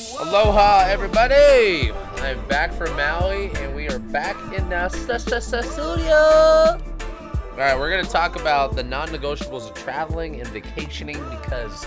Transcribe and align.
Aloha, 0.00 0.86
everybody! 0.86 1.92
I'm 1.92 2.42
back 2.48 2.72
from 2.72 2.96
Maui, 2.96 3.50
and 3.56 3.76
we 3.76 3.86
are 3.90 3.98
back 3.98 4.34
in 4.54 4.66
the 4.70 4.88
studio. 4.88 6.14
All 6.14 7.58
right, 7.58 7.78
we're 7.78 7.90
gonna 7.90 8.04
talk 8.04 8.40
about 8.40 8.74
the 8.74 8.82
non-negotiables 8.82 9.68
of 9.68 9.74
traveling 9.74 10.40
and 10.40 10.48
vacationing 10.48 11.22
because 11.28 11.86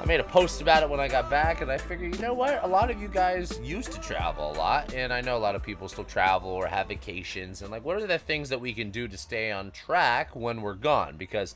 I 0.00 0.06
made 0.06 0.20
a 0.20 0.24
post 0.24 0.62
about 0.62 0.82
it 0.82 0.88
when 0.88 0.98
I 0.98 1.08
got 1.08 1.28
back, 1.28 1.60
and 1.60 1.70
I 1.70 1.76
figured, 1.76 2.14
you 2.14 2.22
know 2.22 2.32
what? 2.32 2.64
A 2.64 2.66
lot 2.66 2.90
of 2.90 2.98
you 2.98 3.08
guys 3.08 3.60
used 3.62 3.92
to 3.92 4.00
travel 4.00 4.52
a 4.52 4.56
lot, 4.56 4.94
and 4.94 5.12
I 5.12 5.20
know 5.20 5.36
a 5.36 5.38
lot 5.38 5.54
of 5.54 5.62
people 5.62 5.88
still 5.88 6.04
travel 6.04 6.48
or 6.48 6.68
have 6.68 6.88
vacations, 6.88 7.60
and 7.60 7.70
like, 7.70 7.84
what 7.84 7.98
are 7.98 8.06
the 8.06 8.18
things 8.18 8.48
that 8.48 8.62
we 8.62 8.72
can 8.72 8.90
do 8.90 9.06
to 9.08 9.18
stay 9.18 9.52
on 9.52 9.72
track 9.72 10.34
when 10.34 10.62
we're 10.62 10.72
gone? 10.72 11.18
Because 11.18 11.54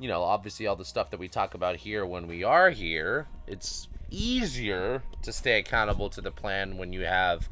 you 0.00 0.08
know, 0.08 0.22
obviously 0.22 0.66
all 0.66 0.76
the 0.76 0.84
stuff 0.84 1.10
that 1.10 1.20
we 1.20 1.28
talk 1.28 1.54
about 1.54 1.76
here 1.76 2.06
when 2.06 2.26
we 2.26 2.44
are 2.44 2.70
here, 2.70 3.26
it's 3.46 3.88
easier 4.10 5.02
to 5.22 5.32
stay 5.32 5.58
accountable 5.58 6.10
to 6.10 6.20
the 6.20 6.30
plan 6.30 6.76
when 6.76 6.92
you 6.92 7.02
have 7.02 7.48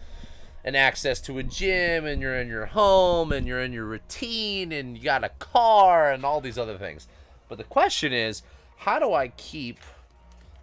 an 0.65 0.75
access 0.75 1.21
to 1.21 1.39
a 1.39 1.43
gym 1.43 2.05
and 2.05 2.21
you're 2.21 2.37
in 2.37 2.49
your 2.49 2.67
home 2.67 3.33
and 3.33 3.47
you're 3.47 3.63
in 3.63 3.73
your 3.73 3.85
routine 3.85 4.73
and 4.73 4.99
you 4.99 5.05
got 5.05 5.23
a 5.23 5.29
car 5.29 6.11
and 6.11 6.25
all 6.25 6.41
these 6.41 6.59
other 6.59 6.77
things. 6.77 7.07
But 7.49 7.59
the 7.59 7.65
question 7.65 8.13
is, 8.13 8.43
how 8.79 8.99
do 8.99 9.13
I 9.13 9.29
keep 9.29 9.79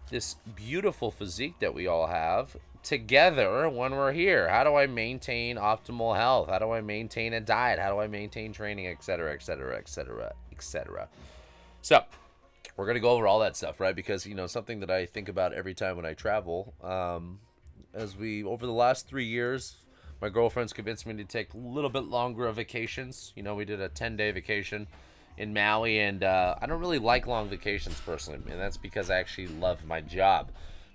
this 0.09 0.35
beautiful 0.55 1.09
physique 1.09 1.55
that 1.59 1.73
we 1.73 1.87
all 1.87 2.07
have 2.07 2.57
together 2.83 3.69
when 3.69 3.93
we're 3.93 4.11
here? 4.11 4.49
How 4.49 4.63
do 4.63 4.75
I 4.75 4.87
maintain 4.87 5.55
optimal 5.55 6.17
health? 6.17 6.49
How 6.49 6.59
do 6.59 6.71
I 6.71 6.81
maintain 6.81 7.33
a 7.33 7.39
diet? 7.39 7.79
How 7.79 7.89
do 7.89 7.99
I 7.99 8.07
maintain 8.07 8.51
training, 8.51 8.87
etc., 8.87 9.33
etc., 9.33 9.77
etc., 9.77 9.77
cetera, 9.77 9.77
et 9.77 9.89
cetera, 9.89 10.33
et 10.51 10.61
cetera? 10.61 11.07
So, 11.81 12.03
we're 12.75 12.85
gonna 12.87 12.99
go 12.99 13.11
over 13.11 13.27
all 13.27 13.39
that 13.39 13.55
stuff, 13.55 13.79
right? 13.79 13.95
Because 13.95 14.25
you 14.25 14.35
know 14.35 14.47
something 14.47 14.79
that 14.79 14.91
I 14.91 15.05
think 15.05 15.29
about 15.29 15.53
every 15.53 15.73
time 15.73 15.95
when 15.95 16.05
I 16.05 16.13
travel. 16.13 16.73
Um, 16.83 17.39
as 17.93 18.17
we 18.17 18.43
over 18.43 18.65
the 18.65 18.71
last 18.71 19.07
three 19.07 19.25
years, 19.25 19.75
my 20.21 20.29
girlfriend's 20.29 20.73
convinced 20.73 21.05
me 21.05 21.13
to 21.15 21.25
take 21.25 21.53
a 21.53 21.57
little 21.57 21.89
bit 21.89 22.05
longer 22.05 22.47
of 22.47 22.55
vacations. 22.55 23.33
You 23.35 23.43
know, 23.43 23.55
we 23.55 23.65
did 23.65 23.81
a 23.81 23.89
ten 23.89 24.17
day 24.17 24.31
vacation 24.31 24.87
in 25.37 25.53
Maui, 25.53 25.99
and 25.99 26.23
uh, 26.23 26.55
I 26.61 26.65
don't 26.65 26.79
really 26.79 26.99
like 26.99 27.27
long 27.27 27.49
vacations 27.49 27.99
personally, 27.99 28.39
and 28.49 28.59
that's 28.59 28.77
because 28.77 29.09
I 29.09 29.17
actually 29.17 29.47
love 29.47 29.85
my 29.85 30.01
job. 30.01 30.51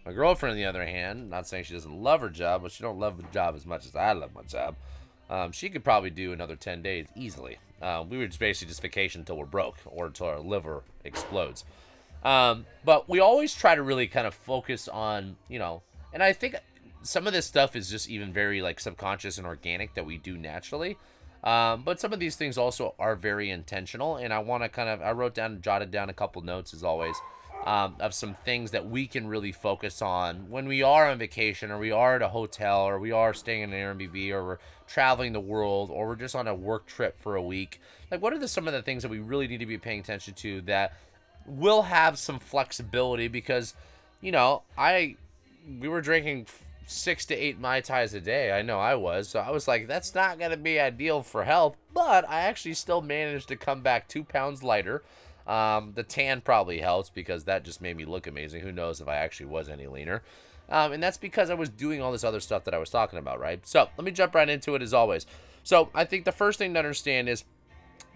My 0.06 0.12
girlfriend, 0.12 0.52
on 0.52 0.56
the 0.56 0.64
other 0.64 0.86
hand, 0.86 1.28
not 1.28 1.46
saying 1.46 1.64
she 1.64 1.74
doesn't 1.74 2.02
love 2.02 2.20
her 2.22 2.30
job, 2.30 2.62
but 2.62 2.72
she 2.72 2.82
don't 2.82 2.98
love 2.98 3.16
the 3.16 3.28
job 3.32 3.54
as 3.54 3.66
much 3.66 3.84
as 3.84 3.94
I 3.94 4.12
love 4.12 4.34
my 4.34 4.42
job. 4.42 4.76
Um, 5.30 5.52
she 5.52 5.68
could 5.68 5.84
probably 5.84 6.10
do 6.10 6.32
another 6.32 6.56
10 6.56 6.82
days 6.82 7.06
easily. 7.14 7.58
Uh, 7.80 8.04
we 8.08 8.18
would 8.18 8.36
basically 8.38 8.68
just 8.68 8.82
vacation 8.82 9.20
until 9.20 9.36
we're 9.36 9.46
broke 9.46 9.76
or 9.86 10.06
until 10.06 10.26
our 10.26 10.40
liver 10.40 10.82
explodes. 11.04 11.64
Um, 12.24 12.66
but 12.84 13.08
we 13.08 13.20
always 13.20 13.54
try 13.54 13.74
to 13.74 13.82
really 13.82 14.06
kind 14.06 14.26
of 14.26 14.34
focus 14.34 14.88
on, 14.88 15.36
you 15.48 15.58
know, 15.58 15.82
and 16.12 16.22
I 16.22 16.32
think 16.32 16.56
some 17.02 17.26
of 17.26 17.32
this 17.32 17.46
stuff 17.46 17.76
is 17.76 17.90
just 17.90 18.08
even 18.08 18.32
very 18.32 18.60
like 18.60 18.80
subconscious 18.80 19.38
and 19.38 19.46
organic 19.46 19.94
that 19.94 20.04
we 20.06 20.18
do 20.18 20.36
naturally. 20.36 20.96
Um, 21.44 21.82
but 21.84 22.00
some 22.00 22.12
of 22.12 22.18
these 22.18 22.34
things 22.34 22.58
also 22.58 22.94
are 22.98 23.14
very 23.14 23.50
intentional, 23.50 24.16
and 24.16 24.32
I 24.32 24.40
want 24.40 24.64
to 24.64 24.68
kind 24.68 24.88
of 24.88 25.00
I 25.00 25.12
wrote 25.12 25.34
down, 25.34 25.60
jotted 25.60 25.92
down 25.92 26.10
a 26.10 26.12
couple 26.12 26.42
notes 26.42 26.74
as 26.74 26.82
always, 26.82 27.16
um, 27.64 27.96
of 28.00 28.14
some 28.14 28.34
things 28.44 28.70
that 28.70 28.88
we 28.88 29.06
can 29.06 29.26
really 29.26 29.52
focus 29.52 30.00
on 30.00 30.48
when 30.48 30.66
we 30.66 30.82
are 30.82 31.10
on 31.10 31.18
vacation, 31.18 31.70
or 31.70 31.78
we 31.78 31.90
are 31.90 32.16
at 32.16 32.22
a 32.22 32.28
hotel, 32.28 32.82
or 32.82 32.98
we 32.98 33.12
are 33.12 33.34
staying 33.34 33.62
in 33.62 33.72
an 33.72 33.98
Airbnb, 33.98 34.30
or 34.30 34.44
we're 34.44 34.58
traveling 34.86 35.32
the 35.32 35.40
world, 35.40 35.90
or 35.90 36.08
we're 36.08 36.16
just 36.16 36.34
on 36.34 36.48
a 36.48 36.54
work 36.54 36.86
trip 36.86 37.18
for 37.20 37.36
a 37.36 37.42
week. 37.42 37.80
Like, 38.10 38.22
what 38.22 38.32
are 38.32 38.38
the, 38.38 38.48
some 38.48 38.66
of 38.66 38.72
the 38.72 38.82
things 38.82 39.02
that 39.02 39.10
we 39.10 39.18
really 39.18 39.48
need 39.48 39.58
to 39.58 39.66
be 39.66 39.78
paying 39.78 40.00
attention 40.00 40.34
to 40.34 40.62
that 40.62 40.94
will 41.46 41.82
have 41.82 42.18
some 42.18 42.38
flexibility? 42.38 43.28
Because, 43.28 43.74
you 44.20 44.32
know, 44.32 44.62
I 44.76 45.16
we 45.80 45.88
were 45.88 46.00
drinking 46.00 46.46
six 46.86 47.26
to 47.26 47.34
eight 47.34 47.60
mai 47.60 47.82
tais 47.82 48.14
a 48.14 48.20
day. 48.20 48.52
I 48.52 48.62
know 48.62 48.78
I 48.78 48.94
was, 48.94 49.28
so 49.28 49.40
I 49.40 49.50
was 49.50 49.68
like, 49.68 49.86
that's 49.86 50.14
not 50.14 50.38
gonna 50.38 50.56
be 50.56 50.80
ideal 50.80 51.22
for 51.22 51.44
health. 51.44 51.76
But 51.92 52.26
I 52.28 52.40
actually 52.40 52.74
still 52.74 53.02
managed 53.02 53.48
to 53.48 53.56
come 53.56 53.82
back 53.82 54.08
two 54.08 54.24
pounds 54.24 54.62
lighter. 54.62 55.02
Um, 55.48 55.92
the 55.94 56.02
tan 56.02 56.42
probably 56.42 56.78
helps 56.78 57.08
because 57.08 57.44
that 57.44 57.64
just 57.64 57.80
made 57.80 57.96
me 57.96 58.04
look 58.04 58.26
amazing. 58.26 58.60
Who 58.60 58.70
knows 58.70 59.00
if 59.00 59.08
I 59.08 59.16
actually 59.16 59.46
was 59.46 59.68
any 59.68 59.86
leaner? 59.86 60.22
Um, 60.68 60.92
and 60.92 61.02
that's 61.02 61.16
because 61.16 61.48
I 61.48 61.54
was 61.54 61.70
doing 61.70 62.02
all 62.02 62.12
this 62.12 62.22
other 62.22 62.40
stuff 62.40 62.64
that 62.64 62.74
I 62.74 62.78
was 62.78 62.90
talking 62.90 63.18
about, 63.18 63.40
right? 63.40 63.66
So 63.66 63.88
let 63.96 64.04
me 64.04 64.10
jump 64.10 64.34
right 64.34 64.48
into 64.48 64.74
it 64.74 64.82
as 64.82 64.92
always. 64.92 65.26
So 65.64 65.88
I 65.94 66.04
think 66.04 66.26
the 66.26 66.32
first 66.32 66.58
thing 66.58 66.74
to 66.74 66.78
understand 66.78 67.30
is 67.30 67.44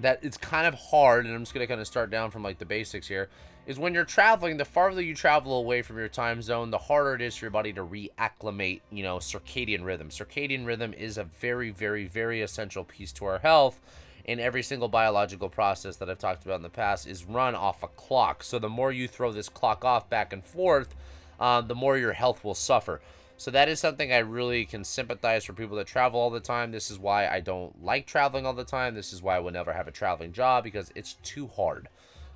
that 0.01 0.19
it's 0.23 0.37
kind 0.37 0.67
of 0.67 0.75
hard, 0.75 1.25
and 1.25 1.35
I'm 1.35 1.41
just 1.43 1.55
gonna 1.55 1.67
kind 1.67 1.81
of 1.81 1.87
start 1.87 2.11
down 2.11 2.31
from 2.31 2.43
like 2.43 2.59
the 2.59 2.67
basics 2.67 3.09
here. 3.09 3.31
Is 3.65 3.79
when 3.79 3.95
you're 3.95 4.05
traveling, 4.05 4.57
the 4.57 4.65
farther 4.65 5.01
you 5.01 5.15
travel 5.15 5.57
away 5.57 5.83
from 5.83 5.97
your 5.97 6.09
time 6.09 6.43
zone, 6.43 6.71
the 6.71 6.79
harder 6.79 7.15
it 7.15 7.23
is 7.23 7.37
for 7.37 7.45
your 7.45 7.51
body 7.51 7.73
to 7.75 7.85
reacclimate, 7.85 8.81
you 8.91 9.05
know, 9.05 9.19
circadian 9.19 9.85
rhythm. 9.85 10.09
Circadian 10.09 10.67
rhythm 10.67 10.93
is 10.93 11.17
a 11.17 11.25
very, 11.25 11.71
very, 11.71 12.07
very 12.07 12.43
essential 12.43 12.83
piece 12.83 13.13
to 13.13 13.25
our 13.25 13.39
health. 13.39 13.81
And 14.25 14.41
every 14.41 14.63
single 14.63 14.89
biological 14.89 15.49
process 15.49 15.97
that 15.97 16.09
I've 16.09 16.19
talked 16.19 16.45
about 16.45 16.57
in 16.57 16.63
the 16.63 16.69
past 16.69 17.07
is 17.07 17.25
run 17.25 17.55
off 17.55 17.83
a 17.83 17.89
clock. 17.89 18.43
So 18.43 18.59
the 18.59 18.69
more 18.69 18.93
you 18.93 19.09
throw 19.09 19.33
this 19.33 19.49
clock 19.49 19.85
off 19.85 20.09
back 20.09 20.33
and 20.33 20.45
forth, 20.45 20.95
uh, 21.41 21.61
the 21.61 21.75
more 21.75 21.97
your 21.97 22.13
health 22.13 22.45
will 22.45 22.55
suffer. 22.55 23.01
So 23.37 23.51
that 23.51 23.69
is 23.69 23.81
something 23.81 24.13
I 24.13 24.19
really 24.19 24.65
can 24.65 24.85
sympathize 24.85 25.45
for 25.45 25.53
people 25.53 25.77
that 25.79 25.89
travel 25.89 26.21
all 26.21 26.31
the 26.31 26.39
time. 26.39 26.71
This 26.71 26.91
is 26.91 26.99
why 26.99 27.27
I 27.27 27.41
don't 27.41 27.83
like 27.83 28.07
traveling 28.07 28.47
all 28.47 28.53
the 28.53 28.63
time. 28.63 28.95
This 28.95 29.13
is 29.13 29.21
why 29.21 29.37
I 29.37 29.41
will 29.41 29.51
never 29.51 29.73
have 29.73 29.89
a 29.89 29.93
traveling 29.93 30.33
job 30.33 30.63
because 30.63 30.93
it's 30.95 31.15
too 31.25 31.49
hard 31.49 31.89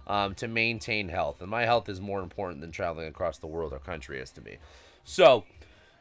um, 0.08 0.34
to 0.34 0.48
maintain 0.48 1.08
health. 1.08 1.40
And 1.40 1.50
my 1.50 1.64
health 1.64 1.88
is 1.88 2.00
more 2.00 2.20
important 2.20 2.60
than 2.60 2.72
traveling 2.72 3.06
across 3.06 3.38
the 3.38 3.46
world 3.46 3.72
or 3.72 3.78
country 3.78 4.18
is 4.18 4.30
to 4.32 4.40
me. 4.40 4.56
So 5.04 5.44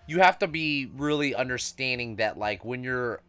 you 0.07 0.19
have 0.19 0.39
to 0.39 0.47
be 0.47 0.89
really 0.95 1.35
understanding 1.35 2.15
that, 2.15 2.37
like, 2.37 2.65
when 2.65 2.83
you're 2.83 3.21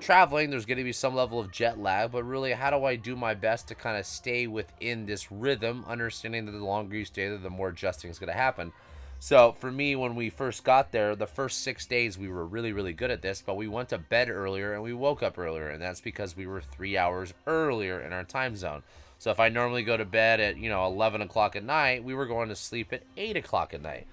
traveling, 0.00 0.50
there's 0.50 0.66
going 0.66 0.78
to 0.78 0.84
be 0.84 0.92
some 0.92 1.14
level 1.14 1.40
of 1.40 1.50
jet 1.50 1.78
lag, 1.78 2.12
but 2.12 2.24
really, 2.24 2.52
how 2.52 2.70
do 2.70 2.84
I 2.84 2.96
do 2.96 3.16
my 3.16 3.34
best 3.34 3.68
to 3.68 3.74
kind 3.74 3.96
of 3.96 4.06
stay 4.06 4.46
within 4.46 5.06
this 5.06 5.30
rhythm, 5.30 5.84
understanding 5.86 6.46
that 6.46 6.52
the 6.52 6.64
longer 6.64 6.96
you 6.96 7.04
stay 7.04 7.28
there, 7.28 7.38
the 7.38 7.50
more 7.50 7.68
adjusting 7.68 8.10
is 8.10 8.18
going 8.18 8.32
to 8.32 8.38
happen. 8.38 8.72
So 9.20 9.52
for 9.52 9.72
me, 9.72 9.96
when 9.96 10.14
we 10.14 10.30
first 10.30 10.62
got 10.62 10.92
there, 10.92 11.16
the 11.16 11.26
first 11.26 11.62
six 11.62 11.86
days 11.86 12.16
we 12.16 12.28
were 12.28 12.46
really, 12.46 12.72
really 12.72 12.92
good 12.92 13.10
at 13.10 13.20
this, 13.20 13.42
but 13.44 13.56
we 13.56 13.66
went 13.66 13.88
to 13.88 13.98
bed 13.98 14.30
earlier 14.30 14.74
and 14.74 14.82
we 14.82 14.92
woke 14.92 15.22
up 15.22 15.38
earlier, 15.38 15.68
and 15.68 15.82
that's 15.82 16.00
because 16.00 16.36
we 16.36 16.46
were 16.46 16.60
three 16.60 16.96
hours 16.96 17.34
earlier 17.46 18.00
in 18.00 18.12
our 18.12 18.24
time 18.24 18.54
zone. 18.54 18.82
So 19.18 19.32
if 19.32 19.40
I 19.40 19.48
normally 19.48 19.82
go 19.82 19.96
to 19.96 20.04
bed 20.04 20.38
at 20.38 20.56
you 20.56 20.70
know 20.70 20.86
11 20.86 21.22
o'clock 21.22 21.56
at 21.56 21.64
night, 21.64 22.04
we 22.04 22.14
were 22.14 22.26
going 22.26 22.48
to 22.50 22.56
sleep 22.56 22.92
at 22.92 23.02
8 23.16 23.36
o'clock 23.36 23.74
at 23.74 23.82
night. 23.82 24.06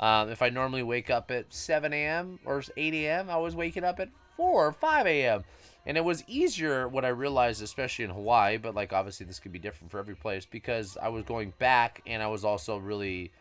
Um, 0.00 0.30
if 0.30 0.42
I 0.42 0.48
normally 0.48 0.82
wake 0.82 1.10
up 1.10 1.30
at 1.30 1.52
7 1.52 1.92
a.m. 1.92 2.38
or 2.44 2.62
8 2.76 2.94
a.m., 2.94 3.30
I 3.30 3.36
was 3.36 3.54
waking 3.54 3.84
up 3.84 4.00
at 4.00 4.08
4 4.38 4.68
or 4.68 4.72
5 4.72 5.06
a.m. 5.06 5.44
And 5.84 5.96
it 5.96 6.04
was 6.04 6.22
easier 6.26 6.86
what 6.86 7.04
I 7.04 7.08
realized, 7.08 7.62
especially 7.62 8.04
in 8.04 8.10
Hawaii, 8.10 8.56
but 8.56 8.74
like 8.74 8.92
obviously 8.92 9.26
this 9.26 9.38
could 9.38 9.52
be 9.52 9.58
different 9.58 9.90
for 9.90 9.98
every 9.98 10.14
place 10.14 10.46
because 10.46 10.96
I 11.00 11.08
was 11.08 11.24
going 11.24 11.52
back 11.58 12.02
and 12.06 12.22
I 12.22 12.28
was 12.28 12.44
also 12.44 12.78
really 12.78 13.32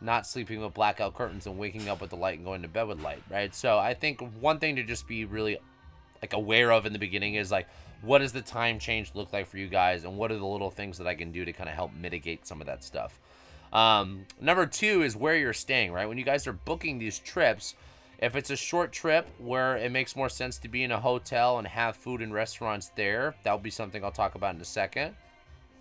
not 0.00 0.26
sleeping 0.26 0.60
with 0.60 0.74
blackout 0.74 1.14
curtains 1.14 1.46
and 1.46 1.58
waking 1.58 1.88
up 1.88 2.00
with 2.00 2.10
the 2.10 2.16
light 2.16 2.36
and 2.36 2.44
going 2.44 2.62
to 2.62 2.68
bed 2.68 2.86
with 2.86 3.00
light, 3.02 3.22
right? 3.30 3.54
So 3.54 3.78
I 3.78 3.94
think 3.94 4.20
one 4.40 4.58
thing 4.58 4.76
to 4.76 4.82
just 4.82 5.08
be 5.08 5.24
really 5.24 5.58
like 6.22 6.32
aware 6.32 6.70
of 6.70 6.86
in 6.86 6.92
the 6.92 6.98
beginning 6.98 7.34
is 7.34 7.50
like 7.50 7.66
what 8.02 8.18
does 8.18 8.32
the 8.32 8.42
time 8.42 8.78
change 8.78 9.12
look 9.14 9.32
like 9.32 9.46
for 9.46 9.58
you 9.58 9.66
guys 9.66 10.04
and 10.04 10.16
what 10.16 10.30
are 10.30 10.38
the 10.38 10.46
little 10.46 10.70
things 10.70 10.98
that 10.98 11.06
I 11.06 11.14
can 11.14 11.32
do 11.32 11.44
to 11.44 11.52
kind 11.52 11.68
of 11.68 11.74
help 11.74 11.92
mitigate 11.94 12.46
some 12.46 12.60
of 12.60 12.66
that 12.66 12.84
stuff. 12.84 13.18
Um, 13.72 14.26
number 14.40 14.66
two 14.66 15.02
is 15.02 15.16
where 15.16 15.34
you're 15.34 15.52
staying, 15.52 15.92
right? 15.92 16.06
When 16.06 16.18
you 16.18 16.24
guys 16.24 16.46
are 16.46 16.52
booking 16.52 16.98
these 16.98 17.18
trips, 17.18 17.74
if 18.18 18.34
it's 18.34 18.50
a 18.50 18.56
short 18.56 18.92
trip 18.92 19.28
where 19.38 19.76
it 19.76 19.92
makes 19.92 20.16
more 20.16 20.28
sense 20.28 20.58
to 20.58 20.68
be 20.68 20.82
in 20.82 20.92
a 20.92 21.00
hotel 21.00 21.58
and 21.58 21.66
have 21.66 21.96
food 21.96 22.22
and 22.22 22.32
restaurants 22.32 22.90
there, 22.96 23.34
that'll 23.42 23.58
be 23.58 23.70
something 23.70 24.02
I'll 24.02 24.10
talk 24.10 24.34
about 24.34 24.54
in 24.54 24.60
a 24.60 24.64
second. 24.64 25.14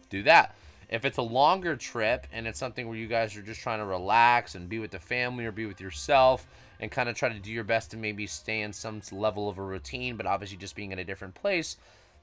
Do 0.09 0.23
that. 0.23 0.55
If 0.89 1.05
it's 1.05 1.17
a 1.17 1.23
longer 1.23 1.75
trip 1.75 2.27
and 2.31 2.45
it's 2.45 2.59
something 2.59 2.87
where 2.87 2.97
you 2.97 3.07
guys 3.07 3.35
are 3.35 3.41
just 3.41 3.61
trying 3.61 3.79
to 3.79 3.85
relax 3.85 4.55
and 4.55 4.69
be 4.69 4.79
with 4.79 4.91
the 4.91 4.99
family 4.99 5.45
or 5.45 5.51
be 5.51 5.65
with 5.65 5.81
yourself 5.81 6.45
and 6.79 6.91
kind 6.91 7.09
of 7.09 7.15
try 7.15 7.29
to 7.29 7.39
do 7.39 7.51
your 7.51 7.63
best 7.63 7.91
to 7.91 7.97
maybe 7.97 8.27
stay 8.27 8.61
in 8.61 8.73
some 8.73 9.01
level 9.11 9.49
of 9.49 9.57
a 9.57 9.63
routine, 9.63 10.15
but 10.17 10.25
obviously 10.25 10.57
just 10.57 10.75
being 10.75 10.91
in 10.91 10.99
a 10.99 11.03
different 11.03 11.33
place, 11.33 11.77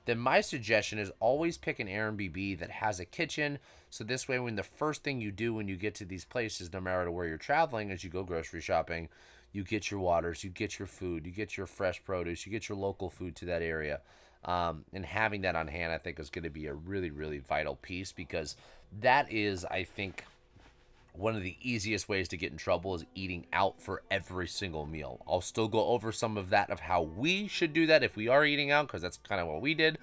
then 0.05 0.19
my 0.19 0.41
suggestion 0.41 0.99
is 0.99 1.13
always 1.21 1.57
pick 1.57 1.79
an 1.79 1.87
Airbnb 1.87 2.59
that 2.59 2.71
has 2.71 2.99
a 2.99 3.05
kitchen. 3.05 3.59
So 3.91 4.05
this 4.05 4.27
way, 4.27 4.39
when 4.39 4.57
the 4.57 4.63
first 4.63 5.05
thing 5.05 5.21
you 5.21 5.31
do 5.31 5.55
when 5.55 5.69
you 5.69 5.77
get 5.77 5.95
to 5.97 6.05
these 6.05 6.25
places, 6.25 6.73
no 6.73 6.81
matter 6.81 7.11
where 7.11 7.27
you're 7.27 7.39
traveling, 7.39 7.91
as 7.91 8.03
you 8.03 8.11
go 8.11 8.25
grocery 8.25 8.61
shopping, 8.61 9.09
you 9.53 9.63
get 9.63 9.91
your 9.91 10.01
waters, 10.01 10.43
you 10.43 10.51
get 10.51 10.79
your 10.79 10.89
food, 10.89 11.27
you 11.27 11.33
get 11.33 11.57
your 11.57 11.67
fresh 11.67 12.03
produce, 12.03 12.47
you 12.47 12.53
get 12.53 12.69
your 12.69 12.79
local 12.79 13.11
food 13.11 13.37
to 13.37 13.45
that 13.47 13.63
area. 13.63 14.01
Um, 14.45 14.85
and 14.93 15.05
having 15.05 15.43
that 15.43 15.55
on 15.55 15.69
hand, 15.69 15.93
I 15.93 15.99
think, 15.99 16.19
is 16.19 16.31
going 16.31 16.45
to 16.45 16.51
be 16.51 16.67
a 16.67 16.75
really, 16.75 17.11
really 17.11 17.39
vital 17.39 17.77
piece 17.77 18.11
because 18.13 18.57
that 19.01 19.31
is, 19.31 19.65
I 19.65 19.85
think, 19.85 20.25
one 21.13 21.37
of 21.37 21.43
the 21.43 21.57
easiest 21.61 22.09
ways 22.09 22.29
to 22.29 22.37
get 22.37 22.53
in 22.53 22.59
trouble 22.59 22.95
is 22.95 23.05
eating 23.15 23.47
out 23.53 23.81
for 23.81 24.03
every 24.11 24.49
single 24.49 24.87
meal. 24.87 25.23
I'll 25.29 25.43
still 25.43 25.69
go 25.69 25.87
over 25.89 26.11
some 26.11 26.37
of 26.37 26.51
that 26.51 26.71
of 26.71 26.81
how 26.81 27.03
we 27.03 27.49
should 27.49 27.73
do 27.73 27.87
that 27.87 28.03
if 28.03 28.17
we 28.17 28.29
are 28.29 28.45
eating 28.45 28.71
out 28.71 28.87
because 28.87 29.03
that's 29.03 29.19
kind 29.19 29.41
of 29.41 29.47
what 29.47 29.61
we 29.61 29.75
did. 29.75 29.99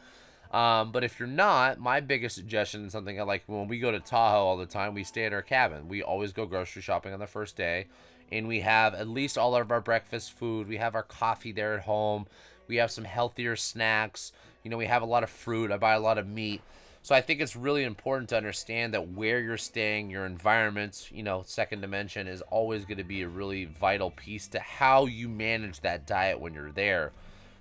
Um, 0.52 0.92
but 0.92 1.04
if 1.04 1.20
you're 1.20 1.28
not, 1.28 1.80
my 1.80 2.00
biggest 2.00 2.36
suggestion 2.36 2.86
is 2.86 2.92
something 2.92 3.20
I 3.20 3.24
like 3.24 3.44
when 3.46 3.68
we 3.68 3.80
go 3.80 3.92
to 3.92 4.00
Tahoe 4.00 4.46
all 4.46 4.58
the 4.58 4.66
time, 4.66 4.94
we 4.94 5.04
stay 5.04 5.26
at 5.26 5.34
our 5.34 5.42
cabin. 5.42 5.88
We 5.88 6.02
always 6.02 6.32
go 6.32 6.46
grocery 6.46 6.82
shopping 6.82 7.14
on 7.14 7.20
the 7.20 7.28
first 7.28 7.56
day, 7.56 7.88
and 8.32 8.48
we 8.48 8.62
have 8.62 8.96
at 8.96 9.08
least 9.08 9.38
all 9.38 9.56
of 9.56 9.72
our 9.72 9.82
breakfast 9.82 10.32
food. 10.34 10.68
We 10.68 10.78
have 10.78 10.96
our 10.96 11.04
coffee 11.04 11.52
there 11.52 11.76
at 11.76 11.82
home. 11.82 12.26
We 12.68 12.78
have 12.78 12.90
some 12.92 13.04
healthier 13.04 13.56
snacks. 13.56 14.32
You 14.64 14.72
know, 14.72 14.78
we 14.78 14.88
have 14.88 15.04
a 15.04 15.08
lot 15.08 15.24
of 15.24 15.30
fruit. 15.30 15.72
I 15.72 15.78
buy 15.78 15.94
a 15.94 16.00
lot 16.00 16.18
of 16.18 16.28
meat. 16.28 16.62
So 17.02 17.16
I 17.16 17.22
think 17.22 17.40
it's 17.42 17.56
really 17.56 17.84
important 17.84 18.30
to 18.30 18.38
understand 18.38 18.94
that 18.94 19.10
where 19.10 19.40
you're 19.40 19.58
staying, 19.58 20.10
your 20.10 20.26
environment, 20.26 21.10
you 21.12 21.24
know, 21.24 21.44
second 21.46 21.82
dimension 21.82 22.28
is 22.28 22.42
always 22.42 22.86
going 22.86 22.98
to 22.98 23.04
be 23.04 23.22
a 23.22 23.28
really 23.28 23.66
vital 23.66 24.12
piece 24.12 24.48
to 24.50 24.60
how 24.60 25.06
you 25.06 25.30
manage 25.30 25.80
that 25.82 26.06
diet 26.06 26.40
when 26.40 26.54
you're 26.54 26.72
there. 26.72 27.12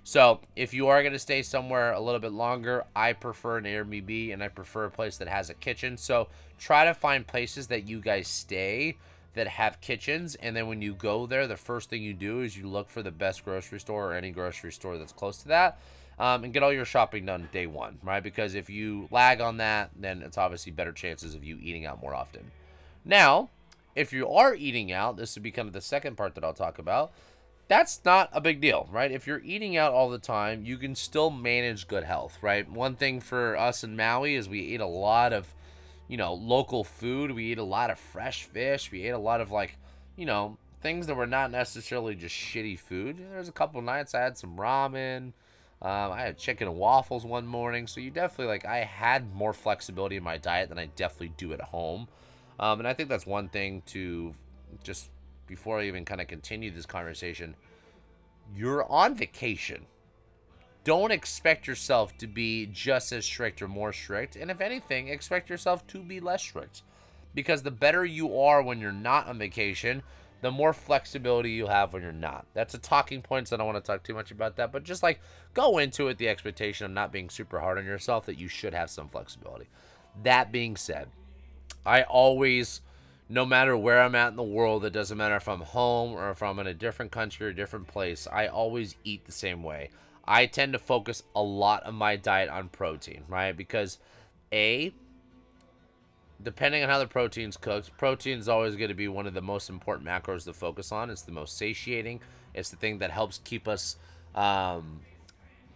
So 0.03 0.41
if 0.55 0.73
you 0.73 0.87
are 0.87 1.01
going 1.01 1.13
to 1.13 1.19
stay 1.19 1.41
somewhere 1.41 1.93
a 1.93 1.99
little 1.99 2.19
bit 2.19 2.31
longer, 2.31 2.83
I 2.95 3.13
prefer 3.13 3.57
an 3.57 3.65
Airbnb 3.65 4.33
and 4.33 4.43
I 4.43 4.49
prefer 4.49 4.85
a 4.85 4.91
place 4.91 5.17
that 5.17 5.27
has 5.27 5.49
a 5.49 5.53
kitchen. 5.53 5.97
So 5.97 6.27
try 6.57 6.85
to 6.85 6.93
find 6.93 7.25
places 7.25 7.67
that 7.67 7.87
you 7.87 8.01
guys 8.01 8.27
stay 8.27 8.97
that 9.35 9.47
have 9.47 9.79
kitchens 9.79 10.35
and 10.35 10.55
then 10.55 10.67
when 10.67 10.81
you 10.81 10.93
go 10.93 11.25
there 11.25 11.47
the 11.47 11.55
first 11.55 11.89
thing 11.89 12.01
you 12.01 12.13
do 12.13 12.41
is 12.41 12.57
you 12.57 12.67
look 12.67 12.89
for 12.89 13.03
the 13.03 13.11
best 13.11 13.45
grocery 13.45 13.79
store 13.79 14.11
or 14.11 14.13
any 14.13 14.31
grocery 14.31 14.71
store 14.71 14.97
that's 14.97 15.13
close 15.13 15.37
to 15.37 15.47
that 15.47 15.79
um, 16.19 16.43
and 16.43 16.53
get 16.53 16.63
all 16.63 16.73
your 16.73 16.85
shopping 16.85 17.25
done 17.25 17.47
day 17.51 17.65
one, 17.65 17.97
right? 18.03 18.21
Because 18.21 18.53
if 18.53 18.69
you 18.69 19.07
lag 19.09 19.39
on 19.39 19.57
that, 19.57 19.91
then 19.95 20.21
it's 20.21 20.37
obviously 20.37 20.71
better 20.71 20.91
chances 20.91 21.33
of 21.33 21.43
you 21.43 21.57
eating 21.61 21.85
out 21.85 22.01
more 22.01 22.13
often. 22.13 22.51
Now, 23.05 23.49
if 23.95 24.11
you 24.11 24.27
are 24.29 24.53
eating 24.53 24.91
out, 24.91 25.17
this 25.17 25.35
would 25.35 25.43
be 25.43 25.51
kind 25.51 25.67
of 25.67 25.73
the 25.73 25.81
second 25.81 26.17
part 26.17 26.35
that 26.35 26.43
I'll 26.43 26.53
talk 26.53 26.77
about. 26.77 27.11
That's 27.69 28.01
not 28.03 28.29
a 28.33 28.41
big 28.41 28.61
deal, 28.61 28.89
right? 28.91 29.11
If 29.11 29.27
you're 29.27 29.41
eating 29.43 29.77
out 29.77 29.93
all 29.93 30.09
the 30.09 30.17
time, 30.17 30.65
you 30.65 30.77
can 30.77 30.95
still 30.95 31.29
manage 31.29 31.87
good 31.87 32.03
health, 32.03 32.39
right? 32.41 32.69
One 32.69 32.95
thing 32.95 33.21
for 33.21 33.55
us 33.55 33.83
in 33.83 33.95
Maui 33.95 34.35
is 34.35 34.49
we 34.49 34.59
eat 34.59 34.81
a 34.81 34.87
lot 34.87 35.33
of, 35.33 35.53
you 36.07 36.17
know, 36.17 36.33
local 36.33 36.83
food. 36.83 37.31
We 37.31 37.51
eat 37.51 37.59
a 37.59 37.63
lot 37.63 37.91
of 37.91 37.99
fresh 37.99 38.43
fish. 38.43 38.91
We 38.91 39.03
ate 39.03 39.09
a 39.09 39.19
lot 39.19 39.39
of 39.39 39.51
like, 39.51 39.77
you 40.15 40.25
know, 40.25 40.57
things 40.81 41.07
that 41.07 41.15
were 41.15 41.27
not 41.27 41.51
necessarily 41.51 42.15
just 42.15 42.35
shitty 42.35 42.79
food. 42.79 43.23
There's 43.31 43.49
a 43.49 43.53
couple 43.53 43.81
nights 43.81 44.15
I 44.15 44.21
had 44.21 44.37
some 44.37 44.57
ramen, 44.57 45.33
um, 45.81 46.11
I 46.11 46.21
had 46.21 46.37
chicken 46.37 46.67
and 46.67 46.77
waffles 46.77 47.25
one 47.25 47.47
morning, 47.47 47.87
so 47.87 48.01
you 48.01 48.11
definitely 48.11 48.47
like 48.47 48.65
I 48.65 48.79
had 48.79 49.33
more 49.33 49.53
flexibility 49.53 50.17
in 50.17 50.23
my 50.23 50.37
diet 50.37 50.69
than 50.69 50.79
I 50.79 50.87
definitely 50.87 51.33
do 51.37 51.53
at 51.53 51.61
home, 51.61 52.07
um, 52.59 52.79
and 52.79 52.87
I 52.87 52.93
think 52.93 53.09
that's 53.09 53.25
one 53.25 53.49
thing 53.49 53.83
to 53.87 54.35
just 54.83 55.09
before 55.47 55.79
I 55.79 55.85
even 55.85 56.05
kind 56.05 56.21
of 56.21 56.27
continue 56.27 56.69
this 56.69 56.85
conversation. 56.85 57.55
You're 58.55 58.83
on 58.91 59.15
vacation. 59.15 59.85
Don't 60.83 61.11
expect 61.11 61.67
yourself 61.67 62.17
to 62.17 62.27
be 62.27 62.65
just 62.65 63.11
as 63.11 63.25
strict 63.25 63.61
or 63.61 63.67
more 63.67 63.93
strict, 63.93 64.35
and 64.35 64.49
if 64.49 64.61
anything, 64.61 65.07
expect 65.07 65.49
yourself 65.49 65.85
to 65.87 65.99
be 65.99 66.19
less 66.19 66.41
strict, 66.41 66.83
because 67.35 67.63
the 67.63 67.71
better 67.71 68.03
you 68.03 68.37
are 68.39 68.61
when 68.61 68.79
you're 68.79 68.91
not 68.91 69.27
on 69.27 69.37
vacation, 69.37 70.03
the 70.41 70.51
more 70.51 70.73
flexibility 70.73 71.51
you 71.51 71.67
have 71.67 71.93
when 71.93 72.01
you're 72.01 72.11
not. 72.11 72.45
That's 72.53 72.73
a 72.73 72.79
talking 72.79 73.21
point, 73.21 73.47
so 73.47 73.55
I 73.55 73.57
don't 73.57 73.67
want 73.67 73.83
to 73.83 73.91
talk 73.91 74.03
too 74.03 74.13
much 74.13 74.31
about 74.31 74.55
that. 74.55 74.71
But 74.71 74.83
just 74.83 75.03
like 75.03 75.19
go 75.53 75.77
into 75.77 76.07
it 76.07 76.17
the 76.17 76.29
expectation 76.29 76.85
of 76.85 76.91
not 76.91 77.11
being 77.11 77.29
super 77.29 77.59
hard 77.59 77.77
on 77.77 77.85
yourself, 77.85 78.25
that 78.25 78.39
you 78.39 78.47
should 78.47 78.73
have 78.73 78.89
some 78.89 79.09
flexibility. 79.09 79.67
That 80.23 80.51
being 80.51 80.75
said, 80.75 81.09
I 81.85 82.03
always, 82.03 82.81
no 83.27 83.45
matter 83.45 83.75
where 83.75 84.01
I'm 84.01 84.15
at 84.15 84.29
in 84.29 84.35
the 84.37 84.43
world, 84.43 84.85
it 84.85 84.93
doesn't 84.93 85.17
matter 85.17 85.35
if 85.35 85.47
I'm 85.47 85.61
home 85.61 86.13
or 86.13 86.29
if 86.31 86.41
I'm 86.41 86.59
in 86.59 86.67
a 86.67 86.73
different 86.73 87.11
country 87.11 87.47
or 87.47 87.49
a 87.49 87.55
different 87.55 87.87
place, 87.87 88.27
I 88.31 88.47
always 88.47 88.95
eat 89.03 89.25
the 89.25 89.31
same 89.31 89.63
way. 89.63 89.89
I 90.25 90.45
tend 90.45 90.73
to 90.73 90.79
focus 90.79 91.23
a 91.35 91.41
lot 91.41 91.83
of 91.83 91.93
my 91.93 92.15
diet 92.15 92.49
on 92.49 92.69
protein, 92.69 93.23
right? 93.27 93.55
Because 93.55 93.97
A, 94.53 94.93
depending 96.41 96.83
on 96.83 96.89
how 96.89 96.99
the 96.99 97.07
protein's 97.07 97.57
cooked, 97.57 97.95
protein 97.97 98.39
is 98.39 98.47
always 98.47 98.75
going 98.75 98.89
to 98.89 98.95
be 98.95 99.07
one 99.07 99.27
of 99.27 99.33
the 99.33 99.41
most 99.41 99.69
important 99.69 100.07
macros 100.07 100.45
to 100.45 100.53
focus 100.53 100.91
on. 100.91 101.09
It's 101.09 101.21
the 101.23 101.31
most 101.31 101.57
satiating. 101.57 102.21
It's 102.53 102.69
the 102.69 102.77
thing 102.77 102.99
that 102.99 103.11
helps 103.11 103.39
keep 103.43 103.67
us 103.67 103.97
um, 104.35 105.01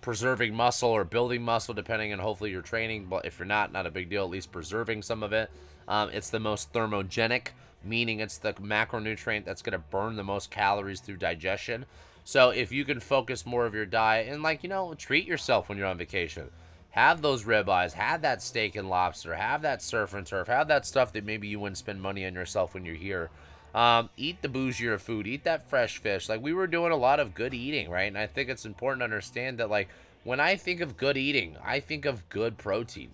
preserving 0.01 0.55
muscle 0.55 0.89
or 0.89 1.03
building 1.03 1.43
muscle, 1.43 1.73
depending 1.73 2.13
on 2.13 2.19
hopefully 2.19 2.51
your 2.51 2.61
training. 2.61 3.07
But 3.09 3.25
if 3.25 3.39
you're 3.39 3.45
not, 3.45 3.71
not 3.71 3.85
a 3.85 3.91
big 3.91 4.09
deal. 4.09 4.23
At 4.23 4.29
least 4.29 4.51
preserving 4.51 5.01
some 5.01 5.23
of 5.23 5.33
it. 5.33 5.51
Um, 5.87 6.09
it's 6.11 6.29
the 6.29 6.39
most 6.39 6.71
thermogenic, 6.71 7.47
meaning 7.83 8.21
it's 8.21 8.37
the 8.37 8.53
macronutrient 8.53 9.43
that's 9.43 9.61
going 9.61 9.73
to 9.73 9.79
burn 9.79 10.15
the 10.15 10.23
most 10.23 10.49
calories 10.49 11.01
through 11.01 11.17
digestion. 11.17 11.85
So 12.23 12.51
if 12.51 12.71
you 12.71 12.85
can 12.85 13.01
focus 13.01 13.45
more 13.45 13.65
of 13.65 13.73
your 13.73 13.85
diet 13.85 14.29
and 14.29 14.41
like 14.41 14.63
you 14.63 14.69
know 14.69 14.93
treat 14.93 15.27
yourself 15.27 15.67
when 15.67 15.77
you're 15.77 15.87
on 15.87 15.97
vacation 15.97 16.49
have 16.93 17.23
those 17.23 17.43
ribeyes, 17.43 17.93
have 17.93 18.21
that 18.21 18.39
steak 18.39 18.75
and 18.75 18.87
lobster, 18.87 19.33
have 19.33 19.63
that 19.63 19.81
surf 19.81 20.13
and 20.13 20.27
turf, 20.27 20.47
have 20.47 20.67
that 20.67 20.85
stuff 20.85 21.11
that 21.11 21.25
maybe 21.25 21.47
you 21.47 21.59
wouldn't 21.59 21.79
spend 21.79 21.99
money 21.99 22.23
on 22.23 22.35
yourself 22.35 22.75
when 22.75 22.85
you're 22.85 22.93
here. 22.93 23.31
Um, 23.73 24.11
eat 24.15 24.43
the 24.43 24.47
bougier 24.47 24.99
food, 24.99 25.25
eat 25.25 25.43
that 25.43 25.67
fresh 25.67 25.97
fish. 25.97 26.29
Like 26.29 26.43
we 26.43 26.53
were 26.53 26.67
doing 26.67 26.91
a 26.91 26.95
lot 26.95 27.19
of 27.19 27.33
good 27.33 27.55
eating, 27.55 27.89
right? 27.89 28.03
And 28.03 28.17
I 28.17 28.27
think 28.27 28.47
it's 28.47 28.63
important 28.63 28.99
to 28.99 29.05
understand 29.05 29.57
that 29.57 29.71
like 29.71 29.89
when 30.23 30.39
I 30.39 30.55
think 30.55 30.81
of 30.81 30.95
good 30.95 31.17
eating, 31.17 31.57
I 31.65 31.79
think 31.79 32.05
of 32.05 32.29
good 32.29 32.59
protein. 32.59 33.09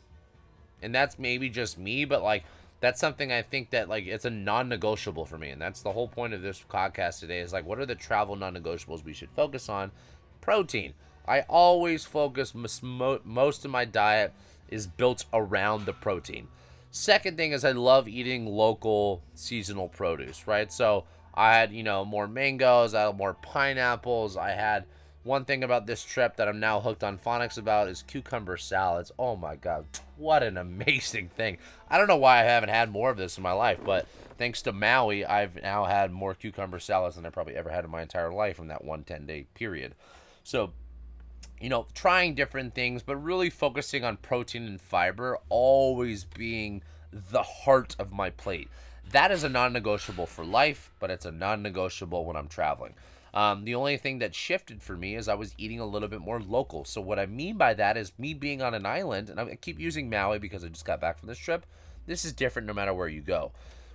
And 0.82 0.94
that's 0.94 1.18
maybe 1.18 1.50
just 1.50 1.78
me, 1.78 2.04
but 2.04 2.22
like 2.22 2.44
that's 2.82 3.00
something 3.00 3.32
I 3.32 3.44
think 3.44 3.70
that 3.70 3.88
like 3.88 4.08
it's 4.08 4.26
a 4.26 4.30
non-negotiable 4.30 5.26
for 5.26 5.38
me, 5.38 5.52
and 5.52 5.62
that's 5.62 5.82
the 5.82 5.94
whole 5.94 6.10
point 6.10 6.34
of 6.34 6.42
this 6.42 6.64
podcast 6.70 7.22
today. 7.22 7.40
Is 7.40 7.54
like, 7.54 7.66
what 7.66 7.80
are 7.80 7.86
the 7.86 7.96
travel 7.96 8.36
non-negotiables 8.36 9.06
we 9.06 9.14
should 9.14 9.30
focus 9.32 9.70
on? 9.70 9.92
Protein. 10.42 10.94
I 11.30 11.42
always 11.42 12.06
focus 12.06 12.54
most 12.56 13.64
of 13.66 13.72
my 13.72 13.86
diet 13.86 14.34
is 14.68 14.88
built 14.88 15.26
around 15.32 15.86
the 15.86 15.94
protein. 15.94 16.48
Second 16.90 17.38
thing 17.38 17.52
is 17.52 17.64
I 17.64 17.72
love 17.72 18.08
eating 18.08 18.48
local 18.48 19.22
seasonal 19.36 19.90
produce, 19.90 20.48
right? 20.48 20.74
So 20.74 21.06
I 21.36 21.54
had, 21.54 21.72
you 21.72 21.84
know, 21.84 22.04
more 22.04 22.28
mangoes, 22.28 22.96
I 22.96 23.04
had 23.04 23.16
more 23.16 23.36
pineapples. 23.36 24.38
I 24.38 24.52
had 24.52 24.86
one 25.22 25.46
thing 25.46 25.64
about 25.64 25.86
this 25.86 26.04
trip 26.04 26.36
that 26.38 26.48
I'm 26.48 26.60
now 26.60 26.80
hooked 26.80 27.04
on 27.04 27.20
phonics 27.20 27.60
about 27.60 27.90
is 27.90 28.02
cucumber 28.02 28.58
salads. 28.58 29.12
Oh 29.20 29.36
my 29.36 29.56
god, 29.56 29.86
what 30.18 30.42
an 30.42 30.58
amazing 30.58 31.30
thing. 31.38 31.60
I 31.90 32.00
don't 32.00 32.08
know 32.08 32.18
why 32.18 32.40
I 32.40 32.44
haven't 32.44 32.70
had 32.70 32.90
more 32.90 33.12
of 33.12 33.18
this 33.18 33.38
in 33.38 33.44
my 33.44 33.52
life, 33.52 33.78
but 33.86 34.08
thanks 34.40 34.64
to 34.64 34.72
Maui, 34.72 35.24
I've 35.24 35.62
now 35.62 35.86
had 35.86 36.12
more 36.12 36.34
cucumber 36.34 36.80
salads 36.80 37.18
than 37.18 37.26
I 37.28 37.30
probably 37.30 37.56
ever 37.56 37.70
had 37.70 37.86
in 37.86 37.92
my 37.92 38.02
entire 38.02 38.34
life 38.34 38.58
in 38.58 38.70
that 38.70 38.84
one 38.84 39.04
10 39.04 39.28
day 39.28 39.46
period. 39.54 39.94
So 40.44 40.72
you 41.60 41.70
know, 41.70 41.88
trying 41.94 42.36
different 42.36 42.74
things, 42.74 43.04
but 43.04 43.18
really 43.18 43.50
focusing 43.50 44.04
on 44.04 44.18
protein 44.18 44.66
and 44.66 44.80
fiber 44.80 45.40
always 45.50 46.24
being 46.24 46.82
the 47.12 47.44
heart 47.44 47.96
of 48.00 48.12
my 48.12 48.30
plate. 48.30 48.70
That 49.12 49.32
is 49.32 49.44
a 49.44 49.50
non 49.50 49.74
negotiable 49.74 50.28
for 50.28 50.46
life, 50.46 50.92
but 51.00 51.10
it's 51.10 51.26
a 51.26 51.32
non 51.32 51.62
negotiable 51.62 52.26
when 52.26 52.36
I'm 52.36 52.48
traveling. 52.48 52.94
Um, 53.34 53.66
the 53.66 53.76
only 53.76 53.98
thing 53.98 54.20
that 54.20 54.34
shifted 54.34 54.82
for 54.82 54.96
me 54.96 55.16
is 55.16 55.28
I 55.28 55.36
was 55.36 55.54
eating 55.58 55.80
a 55.80 55.86
little 55.86 56.08
bit 56.08 56.22
more 56.22 56.42
local. 56.42 56.86
So, 56.86 57.02
what 57.02 57.20
I 57.20 57.26
mean 57.26 57.58
by 57.58 57.74
that 57.76 57.98
is 57.98 58.14
me 58.18 58.34
being 58.34 58.62
on 58.62 58.74
an 58.74 58.86
island, 58.86 59.30
and 59.30 59.40
I 59.40 59.56
keep 59.56 59.80
using 59.80 60.10
Maui 60.10 60.40
because 60.40 60.64
I 60.64 60.70
just 60.70 60.86
got 60.86 61.02
back 61.02 61.20
from 61.20 61.28
this 61.28 61.38
trip. 61.38 61.66
This 62.06 62.26
is 62.26 62.34
different 62.34 62.68
no 62.68 62.74
matter 62.74 62.94
where 62.94 63.08
you 63.08 63.22
go. 63.22 63.52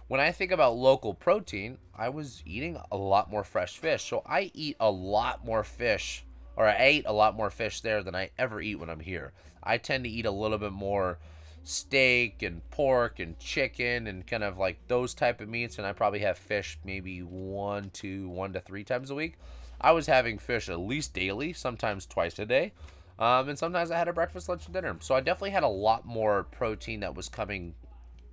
When 0.07 0.21
I 0.21 0.33
think 0.33 0.53
about 0.53 0.77
local 0.77 1.15
protein, 1.15 1.79
I 1.97 2.11
was 2.11 2.43
eating 2.45 2.79
a 2.93 2.97
lot 2.97 3.31
more 3.31 3.43
fresh 3.43 3.79
fish. 3.79 4.05
So, 4.05 4.23
I 4.27 4.51
eat 4.55 4.77
a 4.79 4.91
lot 4.91 5.45
more 5.45 5.65
fish 5.65 6.25
or 6.57 6.67
I 6.67 6.77
ate 6.79 7.05
a 7.07 7.13
lot 7.13 7.37
more 7.37 7.51
fish 7.51 7.81
there 7.81 8.03
than 8.03 8.15
I 8.15 8.31
ever 8.39 8.61
eat 8.61 8.77
when 8.77 8.91
I'm 8.91 9.01
here. 9.01 9.33
I 9.63 9.79
tend 9.79 10.05
to 10.05 10.11
eat 10.11 10.27
a 10.27 10.31
little 10.31 10.59
bit 10.59 10.73
more 10.73 11.19
steak 11.63 12.43
and 12.43 12.69
pork 12.71 13.19
and 13.19 13.39
chicken 13.39 14.07
and 14.07 14.27
kind 14.27 14.45
of 14.45 14.59
like 14.59 14.87
those 14.87 15.15
type 15.15 15.41
of 15.41 15.49
meats 15.49 15.79
and 15.79 15.87
I 15.87 15.95
probably 15.95 16.21
have 16.21 16.37
fish 16.37 16.79
maybe 16.85 17.21
one 17.21 17.89
to 17.95 18.29
one 18.29 18.53
to 18.53 18.61
three 18.61 18.85
times 18.85 19.11
a 19.11 19.15
week. 19.15 19.39
I 19.81 19.93
was 19.93 20.07
having 20.07 20.39
fish 20.39 20.69
at 20.69 20.79
least 20.79 21.15
daily, 21.15 21.53
sometimes 21.53 22.07
twice 22.07 22.39
a 22.39 22.47
day. 22.47 22.73
Um, 23.19 23.49
and 23.49 23.59
sometimes 23.59 23.91
I 23.91 23.99
had 23.99 24.09
a 24.09 24.13
breakfast, 24.13 24.49
lunch, 24.49 24.65
and 24.65 24.75
dinner. 24.75 24.97
So 25.01 25.15
I 25.15 25.21
definitely 25.21 25.51
had 25.51 25.63
a 25.63 25.69
lot 25.69 26.05
more 26.05 26.45
protein 26.45 27.01
that 27.01 27.15
was 27.15 27.29
coming 27.29 27.75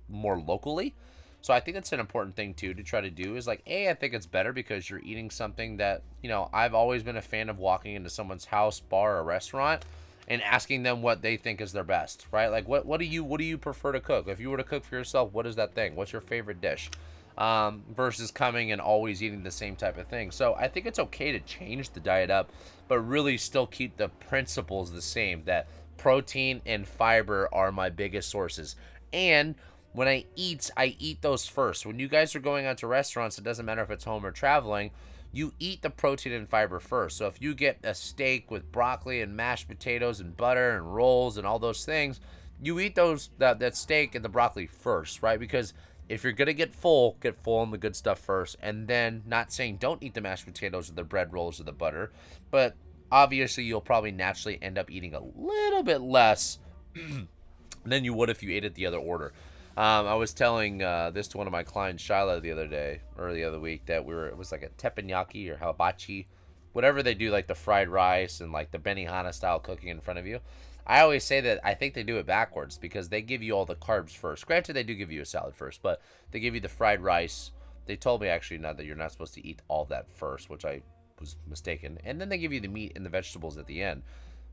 more 0.08 0.38
locally. 0.38 0.94
So 1.42 1.52
I 1.52 1.58
think 1.58 1.74
that's 1.74 1.92
an 1.92 2.00
important 2.00 2.36
thing 2.36 2.54
too 2.54 2.72
to 2.72 2.82
try 2.84 3.00
to 3.00 3.10
do 3.10 3.36
is 3.36 3.48
like 3.48 3.62
a 3.66 3.90
I 3.90 3.94
think 3.94 4.14
it's 4.14 4.26
better 4.26 4.52
because 4.52 4.88
you're 4.88 5.00
eating 5.00 5.28
something 5.28 5.76
that 5.78 6.02
you 6.22 6.28
know 6.28 6.48
I've 6.52 6.72
always 6.72 7.02
been 7.02 7.16
a 7.16 7.22
fan 7.22 7.48
of 7.48 7.58
walking 7.58 7.94
into 7.96 8.08
someone's 8.08 8.46
house, 8.46 8.80
bar, 8.80 9.18
or 9.18 9.24
restaurant 9.24 9.84
and 10.28 10.40
asking 10.42 10.84
them 10.84 11.02
what 11.02 11.20
they 11.20 11.36
think 11.36 11.60
is 11.60 11.72
their 11.72 11.82
best, 11.84 12.26
right? 12.30 12.46
Like 12.46 12.68
what 12.68 12.86
what 12.86 13.00
do 13.00 13.06
you 13.06 13.24
what 13.24 13.38
do 13.38 13.44
you 13.44 13.58
prefer 13.58 13.90
to 13.90 14.00
cook? 14.00 14.28
If 14.28 14.38
you 14.38 14.50
were 14.50 14.56
to 14.56 14.64
cook 14.64 14.84
for 14.84 14.94
yourself, 14.94 15.32
what 15.32 15.46
is 15.46 15.56
that 15.56 15.74
thing? 15.74 15.96
What's 15.96 16.12
your 16.12 16.22
favorite 16.22 16.60
dish? 16.60 16.90
Um, 17.36 17.82
versus 17.96 18.30
coming 18.30 18.72
and 18.72 18.80
always 18.80 19.22
eating 19.22 19.42
the 19.42 19.50
same 19.50 19.74
type 19.74 19.96
of 19.96 20.06
thing. 20.06 20.30
So 20.30 20.54
I 20.54 20.68
think 20.68 20.84
it's 20.84 20.98
okay 20.98 21.32
to 21.32 21.40
change 21.40 21.90
the 21.90 21.98
diet 21.98 22.30
up, 22.30 22.50
but 22.88 23.00
really 23.00 23.38
still 23.38 23.66
keep 23.66 23.96
the 23.96 24.10
principles 24.10 24.92
the 24.92 25.02
same. 25.02 25.42
That 25.46 25.66
protein 25.96 26.60
and 26.66 26.86
fiber 26.86 27.48
are 27.50 27.72
my 27.72 27.88
biggest 27.88 28.28
sources, 28.28 28.76
and 29.14 29.54
when 29.92 30.08
I 30.08 30.24
eat, 30.36 30.70
I 30.76 30.96
eat 30.98 31.22
those 31.22 31.46
first. 31.46 31.84
When 31.84 31.98
you 31.98 32.08
guys 32.08 32.34
are 32.34 32.40
going 32.40 32.66
out 32.66 32.78
to 32.78 32.86
restaurants, 32.86 33.38
it 33.38 33.44
doesn't 33.44 33.66
matter 33.66 33.82
if 33.82 33.90
it's 33.90 34.04
home 34.04 34.24
or 34.24 34.30
traveling, 34.30 34.90
you 35.32 35.52
eat 35.58 35.82
the 35.82 35.90
protein 35.90 36.32
and 36.32 36.48
fiber 36.48 36.78
first. 36.78 37.16
So 37.16 37.26
if 37.26 37.40
you 37.40 37.54
get 37.54 37.78
a 37.82 37.94
steak 37.94 38.50
with 38.50 38.70
broccoli 38.70 39.20
and 39.20 39.36
mashed 39.36 39.68
potatoes 39.68 40.20
and 40.20 40.36
butter 40.36 40.76
and 40.76 40.94
rolls 40.94 41.38
and 41.38 41.46
all 41.46 41.58
those 41.58 41.84
things, 41.84 42.20
you 42.62 42.78
eat 42.78 42.94
those 42.94 43.30
that, 43.38 43.58
that 43.58 43.76
steak 43.76 44.14
and 44.14 44.24
the 44.24 44.28
broccoli 44.28 44.66
first, 44.66 45.22
right? 45.22 45.40
Because 45.40 45.72
if 46.08 46.22
you're 46.22 46.32
gonna 46.32 46.52
get 46.52 46.74
full, 46.74 47.16
get 47.20 47.42
full 47.42 47.58
on 47.58 47.70
the 47.70 47.78
good 47.78 47.96
stuff 47.96 48.18
first, 48.18 48.56
and 48.60 48.86
then 48.86 49.22
not 49.26 49.52
saying 49.52 49.78
don't 49.78 50.02
eat 50.02 50.14
the 50.14 50.20
mashed 50.20 50.44
potatoes 50.44 50.90
or 50.90 50.94
the 50.94 51.04
bread 51.04 51.32
rolls 51.32 51.58
or 51.58 51.64
the 51.64 51.72
butter, 51.72 52.12
but 52.50 52.76
obviously 53.10 53.64
you'll 53.64 53.80
probably 53.80 54.12
naturally 54.12 54.58
end 54.60 54.78
up 54.78 54.90
eating 54.90 55.14
a 55.14 55.20
little 55.20 55.82
bit 55.82 56.00
less 56.00 56.58
than 57.84 58.04
you 58.04 58.14
would 58.14 58.30
if 58.30 58.42
you 58.42 58.52
ate 58.52 58.64
it 58.64 58.74
the 58.74 58.86
other 58.86 58.98
order. 58.98 59.32
Um, 59.74 60.06
I 60.06 60.14
was 60.14 60.34
telling 60.34 60.82
uh, 60.82 61.10
this 61.10 61.28
to 61.28 61.38
one 61.38 61.46
of 61.46 61.52
my 61.52 61.62
clients, 61.62 62.02
Shiloh, 62.02 62.40
the 62.40 62.52
other 62.52 62.66
day 62.66 63.00
or 63.16 63.32
the 63.32 63.44
other 63.44 63.58
week 63.58 63.86
that 63.86 64.04
we 64.04 64.14
were 64.14 64.28
it 64.28 64.36
was 64.36 64.52
like 64.52 64.62
a 64.62 64.68
teppanyaki 64.68 65.48
or 65.48 65.56
hibachi, 65.56 66.28
whatever 66.72 67.02
they 67.02 67.14
do, 67.14 67.30
like 67.30 67.46
the 67.46 67.54
fried 67.54 67.88
rice 67.88 68.40
and 68.40 68.52
like 68.52 68.70
the 68.70 68.78
Benihana 68.78 69.32
style 69.32 69.58
cooking 69.58 69.88
in 69.88 70.00
front 70.00 70.18
of 70.18 70.26
you. 70.26 70.40
I 70.86 71.00
always 71.00 71.24
say 71.24 71.40
that 71.40 71.60
I 71.64 71.72
think 71.72 71.94
they 71.94 72.02
do 72.02 72.18
it 72.18 72.26
backwards 72.26 72.76
because 72.76 73.08
they 73.08 73.22
give 73.22 73.42
you 73.42 73.52
all 73.52 73.64
the 73.64 73.74
carbs 73.74 74.10
first. 74.10 74.46
Granted, 74.46 74.74
they 74.74 74.82
do 74.82 74.94
give 74.94 75.12
you 75.12 75.22
a 75.22 75.26
salad 75.26 75.54
first, 75.54 75.80
but 75.80 76.02
they 76.32 76.40
give 76.40 76.54
you 76.54 76.60
the 76.60 76.68
fried 76.68 77.00
rice. 77.00 77.52
They 77.86 77.96
told 77.96 78.20
me 78.20 78.28
actually 78.28 78.58
now 78.58 78.74
that 78.74 78.84
you're 78.84 78.96
not 78.96 79.12
supposed 79.12 79.34
to 79.34 79.46
eat 79.46 79.62
all 79.68 79.86
that 79.86 80.10
first, 80.10 80.50
which 80.50 80.66
I 80.66 80.82
was 81.18 81.36
mistaken. 81.48 81.98
And 82.04 82.20
then 82.20 82.28
they 82.28 82.38
give 82.38 82.52
you 82.52 82.60
the 82.60 82.68
meat 82.68 82.92
and 82.94 83.06
the 83.06 83.10
vegetables 83.10 83.56
at 83.56 83.66
the 83.66 83.80
end 83.82 84.02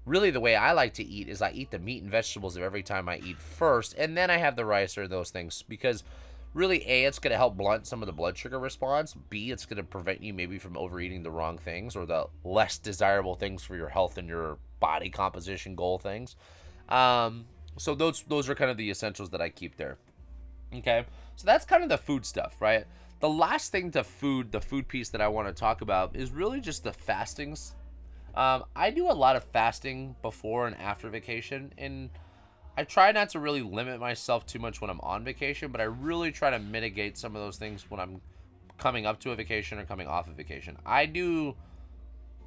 really 0.06 0.32
the 0.32 0.39
way 0.39 0.56
I 0.56 0.72
like 0.72 0.94
to 0.96 1.06
eat 1.06 1.27
is 1.27 1.41
I 1.41 1.51
eat 1.51 1.72
the 1.72 1.79
meat 1.79 2.01
and 2.01 2.12
vegetables 2.12 2.56
of 2.56 2.63
every 2.63 2.84
time 2.84 3.08
I 3.08 3.18
eat 3.18 3.38
first, 3.38 3.94
and 3.98 4.18
then 4.18 4.29
I 4.29 4.38
have 4.38 4.56
the 4.56 4.65
rice 4.65 4.98
or 4.98 5.08
those 5.08 5.29
things 5.29 5.63
because 5.68 6.03
really 6.53 6.88
a 6.89 7.06
it's 7.06 7.20
going 7.20 7.32
to 7.32 7.38
help 7.38 7.56
blunt 7.58 7.86
some 7.86 8.01
of 8.01 8.08
the 8.08 8.13
blood 8.13 8.38
sugar 8.38 8.60
response. 8.60 9.15
B 9.29 9.51
it's 9.51 9.65
going 9.65 9.77
to 9.77 9.84
prevent 9.84 10.24
you 10.24 10.34
maybe 10.34 10.58
from 10.58 10.77
overeating 10.77 11.24
the 11.24 11.32
wrong 11.32 11.58
things 11.58 11.96
or 11.96 12.06
the 12.06 12.27
less 12.44 12.77
desirable 12.77 13.36
things 13.36 13.63
for 13.63 13.75
your 13.75 13.89
health 13.89 14.18
and 14.18 14.27
your 14.27 14.58
body 14.79 15.10
composition 15.10 15.75
goal 15.75 16.00
things. 16.00 16.36
Um, 16.88 17.46
so 17.77 17.96
those 17.96 18.24
those 18.24 18.50
are 18.50 18.56
kind 18.56 18.72
of 18.72 18.77
the 18.77 18.89
essentials 18.89 19.29
that 19.29 19.41
i 19.41 19.50
keep 19.50 19.77
there. 19.77 19.98
Okay? 20.74 21.06
So 21.36 21.46
that's 21.46 21.65
kind 21.65 21.84
of 21.84 21.89
the 21.89 21.98
food 21.98 22.25
stuff 22.25 22.56
right? 22.60 22.86
The 23.20 23.29
last 23.29 23.72
thing 23.72 23.91
to 23.91 24.03
food 24.03 24.51
the 24.51 24.62
food 24.62 24.88
piece 24.88 25.10
that 25.10 25.22
i 25.22 25.27
want 25.27 25.48
to 25.48 25.53
talk 25.53 25.82
about 25.82 26.15
is 26.15 26.32
really 26.32 26.62
just 26.62 26.84
the 26.84 26.94
fastings 26.94 27.75
um, 28.36 28.65
I 28.75 28.91
do 28.91 29.09
a 29.09 29.13
lot 29.13 29.36
of 29.36 29.43
fasting 29.43 30.15
before 30.21 30.67
and 30.67 30.77
after 30.77 31.09
vacation, 31.09 31.74
and 31.77 32.09
I 32.77 32.83
try 32.83 33.12
not 33.12 33.29
to 33.31 33.39
really 33.39 33.62
limit 33.62 34.00
myself 34.00 34.45
too 34.45 34.59
much 34.59 34.81
when 34.81 34.89
I'm 34.89 35.01
on 35.01 35.24
vacation, 35.24 35.71
but 35.71 35.81
I 35.81 35.86
really 35.86 36.31
try 36.31 36.50
to 36.50 36.59
mitigate 36.59 37.17
some 37.17 37.36
of 37.36 37.41
those 37.41 37.57
things 37.57 37.86
when 37.89 38.00
I'm 38.00 38.21
coming 38.77 39.05
up 39.05 39.19
to 39.21 39.31
a 39.31 39.36
vacation 39.36 39.79
or 39.79 39.86
coming 39.86 40.07
off 40.07 40.29
a 40.29 40.31
vacation. 40.31 40.77
I 40.86 41.05
do 41.05 41.55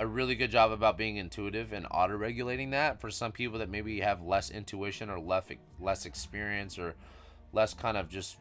a 0.01 0.07
really 0.07 0.35
good 0.35 0.51
job 0.51 0.73
about 0.73 0.97
being 0.97 1.17
intuitive 1.17 1.73
and 1.73 1.87
auto 1.91 2.17
regulating 2.17 2.71
that 2.71 3.01
for 3.01 3.11
some 3.11 3.31
people 3.31 3.59
that 3.59 3.69
maybe 3.69 4.01
have 4.01 4.23
less 4.23 4.51
intuition 4.51 5.11
or 5.11 5.21
less 5.21 5.45
less 5.79 6.07
experience 6.07 6.79
or 6.79 6.95
less 7.53 7.75
kind 7.75 7.97
of 7.97 8.09
just 8.09 8.39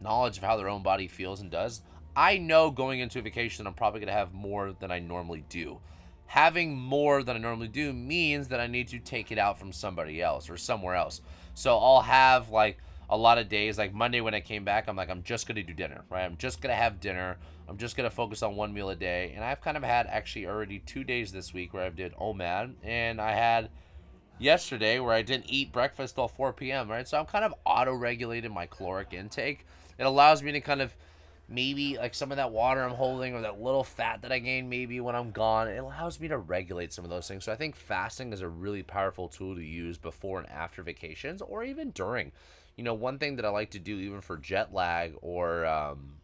knowledge 0.00 0.36
of 0.36 0.44
how 0.44 0.56
their 0.56 0.68
own 0.68 0.82
body 0.82 1.08
feels 1.08 1.40
and 1.40 1.50
does. 1.50 1.82
I 2.14 2.38
know 2.38 2.70
going 2.70 3.00
into 3.00 3.18
a 3.18 3.22
vacation 3.22 3.66
I'm 3.66 3.74
probably 3.74 4.00
going 4.00 4.08
to 4.08 4.18
have 4.18 4.32
more 4.32 4.72
than 4.78 4.90
I 4.90 4.98
normally 4.98 5.44
do 5.48 5.80
having 6.26 6.76
more 6.76 7.22
than 7.22 7.36
I 7.36 7.38
normally 7.38 7.68
do 7.68 7.92
means 7.92 8.48
that 8.48 8.60
I 8.60 8.66
need 8.66 8.88
to 8.88 8.98
take 8.98 9.32
it 9.32 9.38
out 9.38 9.58
from 9.58 9.72
somebody 9.72 10.20
else 10.20 10.50
or 10.50 10.56
somewhere 10.56 10.94
else. 10.94 11.20
So 11.54 11.78
I'll 11.78 12.02
have 12.02 12.50
like 12.50 12.78
a 13.08 13.16
lot 13.16 13.38
of 13.38 13.48
days, 13.48 13.78
like 13.78 13.94
Monday 13.94 14.20
when 14.20 14.34
I 14.34 14.40
came 14.40 14.64
back, 14.64 14.88
I'm 14.88 14.96
like, 14.96 15.10
I'm 15.10 15.22
just 15.22 15.46
gonna 15.46 15.62
do 15.62 15.72
dinner, 15.72 16.04
right? 16.10 16.24
I'm 16.24 16.36
just 16.36 16.60
gonna 16.60 16.74
have 16.74 17.00
dinner. 17.00 17.38
I'm 17.68 17.78
just 17.78 17.96
gonna 17.96 18.10
focus 18.10 18.42
on 18.42 18.56
one 18.56 18.74
meal 18.74 18.90
a 18.90 18.96
day. 18.96 19.32
And 19.34 19.44
I've 19.44 19.60
kind 19.60 19.76
of 19.76 19.82
had 19.82 20.06
actually 20.06 20.46
already 20.46 20.80
two 20.80 21.04
days 21.04 21.32
this 21.32 21.54
week 21.54 21.72
where 21.72 21.84
I 21.84 21.90
did 21.90 22.14
OMAD, 22.14 22.74
and 22.82 23.20
I 23.20 23.32
had 23.32 23.70
yesterday 24.38 24.98
where 24.98 25.14
I 25.14 25.22
didn't 25.22 25.46
eat 25.48 25.72
breakfast 25.72 26.16
till 26.16 26.28
4 26.28 26.52
p.m. 26.52 26.90
Right, 26.90 27.06
so 27.06 27.18
I'm 27.18 27.26
kind 27.26 27.44
of 27.44 27.54
auto-regulating 27.64 28.52
my 28.52 28.66
caloric 28.66 29.12
intake. 29.12 29.66
It 29.98 30.04
allows 30.04 30.42
me 30.42 30.52
to 30.52 30.60
kind 30.60 30.82
of 30.82 30.94
maybe 31.48 31.96
like 31.96 32.14
some 32.14 32.32
of 32.32 32.38
that 32.38 32.50
water 32.50 32.82
I'm 32.82 32.94
holding 32.94 33.34
or 33.34 33.42
that 33.42 33.60
little 33.60 33.84
fat 33.84 34.22
that 34.22 34.32
I 34.32 34.40
gain 34.40 34.68
maybe 34.68 35.00
when 35.00 35.14
I'm 35.14 35.30
gone. 35.30 35.68
It 35.68 35.76
allows 35.76 36.18
me 36.18 36.28
to 36.28 36.38
regulate 36.38 36.92
some 36.92 37.04
of 37.04 37.10
those 37.10 37.28
things. 37.28 37.44
So 37.44 37.52
I 37.52 37.56
think 37.56 37.76
fasting 37.76 38.32
is 38.32 38.40
a 38.40 38.48
really 38.48 38.82
powerful 38.82 39.28
tool 39.28 39.54
to 39.54 39.62
use 39.62 39.96
before 39.96 40.40
and 40.40 40.48
after 40.48 40.82
vacations 40.82 41.40
or 41.42 41.62
even 41.62 41.90
during. 41.90 42.32
You 42.76 42.84
know, 42.84 42.94
one 42.94 43.18
thing 43.18 43.36
that 43.36 43.44
I 43.44 43.48
like 43.50 43.70
to 43.70 43.78
do 43.78 43.96
even 43.98 44.20
for 44.20 44.36
jet 44.36 44.74
lag 44.74 45.14
or 45.22 45.64
um, 45.66 46.16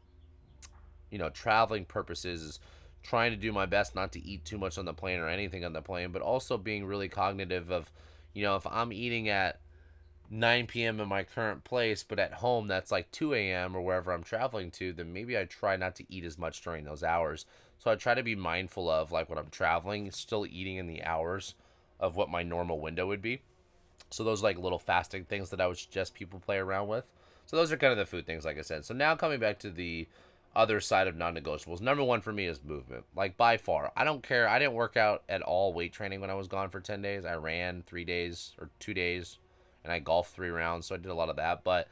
you 1.10 1.18
know, 1.18 1.28
traveling 1.28 1.84
purposes 1.84 2.42
is 2.42 2.60
trying 3.02 3.30
to 3.30 3.36
do 3.36 3.52
my 3.52 3.66
best 3.66 3.94
not 3.94 4.12
to 4.12 4.24
eat 4.26 4.44
too 4.44 4.58
much 4.58 4.78
on 4.78 4.86
the 4.86 4.94
plane 4.94 5.20
or 5.20 5.28
anything 5.28 5.64
on 5.64 5.72
the 5.72 5.82
plane, 5.82 6.10
but 6.10 6.22
also 6.22 6.56
being 6.56 6.84
really 6.84 7.08
cognitive 7.08 7.70
of, 7.70 7.92
you 8.32 8.42
know, 8.42 8.56
if 8.56 8.66
I'm 8.66 8.92
eating 8.92 9.28
at 9.28 9.60
9 10.32 10.66
p.m. 10.66 10.98
in 10.98 11.08
my 11.08 11.22
current 11.22 11.62
place, 11.62 12.02
but 12.02 12.18
at 12.18 12.32
home 12.32 12.66
that's 12.66 12.90
like 12.90 13.10
2 13.12 13.34
a.m. 13.34 13.76
or 13.76 13.82
wherever 13.82 14.12
I'm 14.12 14.22
traveling 14.22 14.70
to, 14.72 14.94
then 14.94 15.12
maybe 15.12 15.36
I 15.36 15.44
try 15.44 15.76
not 15.76 15.94
to 15.96 16.06
eat 16.08 16.24
as 16.24 16.38
much 16.38 16.62
during 16.62 16.84
those 16.84 17.02
hours. 17.02 17.44
So 17.78 17.90
I 17.90 17.96
try 17.96 18.14
to 18.14 18.22
be 18.22 18.34
mindful 18.34 18.88
of 18.88 19.12
like 19.12 19.28
when 19.28 19.38
I'm 19.38 19.50
traveling, 19.50 20.10
still 20.10 20.46
eating 20.46 20.76
in 20.76 20.86
the 20.86 21.02
hours 21.02 21.54
of 22.00 22.16
what 22.16 22.30
my 22.30 22.42
normal 22.42 22.80
window 22.80 23.06
would 23.08 23.20
be. 23.20 23.42
So 24.08 24.24
those 24.24 24.42
like 24.42 24.56
little 24.56 24.78
fasting 24.78 25.26
things 25.26 25.50
that 25.50 25.60
I 25.60 25.66
would 25.66 25.76
suggest 25.76 26.14
people 26.14 26.40
play 26.40 26.56
around 26.56 26.88
with. 26.88 27.04
So 27.44 27.58
those 27.58 27.70
are 27.70 27.76
kind 27.76 27.92
of 27.92 27.98
the 27.98 28.06
food 28.06 28.24
things, 28.24 28.46
like 28.46 28.58
I 28.58 28.62
said. 28.62 28.86
So 28.86 28.94
now 28.94 29.14
coming 29.14 29.38
back 29.38 29.58
to 29.58 29.70
the 29.70 30.08
other 30.56 30.80
side 30.80 31.08
of 31.08 31.16
non-negotiables. 31.16 31.82
Number 31.82 32.04
one 32.04 32.22
for 32.22 32.32
me 32.32 32.46
is 32.46 32.64
movement. 32.64 33.04
Like 33.14 33.36
by 33.36 33.58
far, 33.58 33.92
I 33.94 34.04
don't 34.04 34.22
care. 34.22 34.48
I 34.48 34.58
didn't 34.58 34.74
work 34.74 34.96
out 34.96 35.24
at 35.28 35.42
all 35.42 35.74
weight 35.74 35.92
training 35.92 36.22
when 36.22 36.30
I 36.30 36.34
was 36.34 36.48
gone 36.48 36.70
for 36.70 36.80
ten 36.80 37.02
days. 37.02 37.26
I 37.26 37.34
ran 37.34 37.84
three 37.86 38.04
days 38.04 38.52
or 38.58 38.70
two 38.78 38.94
days 38.94 39.36
and 39.84 39.92
I 39.92 39.98
golfed 39.98 40.34
three 40.34 40.50
rounds, 40.50 40.86
so 40.86 40.94
I 40.94 40.98
did 40.98 41.10
a 41.10 41.14
lot 41.14 41.28
of 41.28 41.36
that. 41.36 41.64
But 41.64 41.88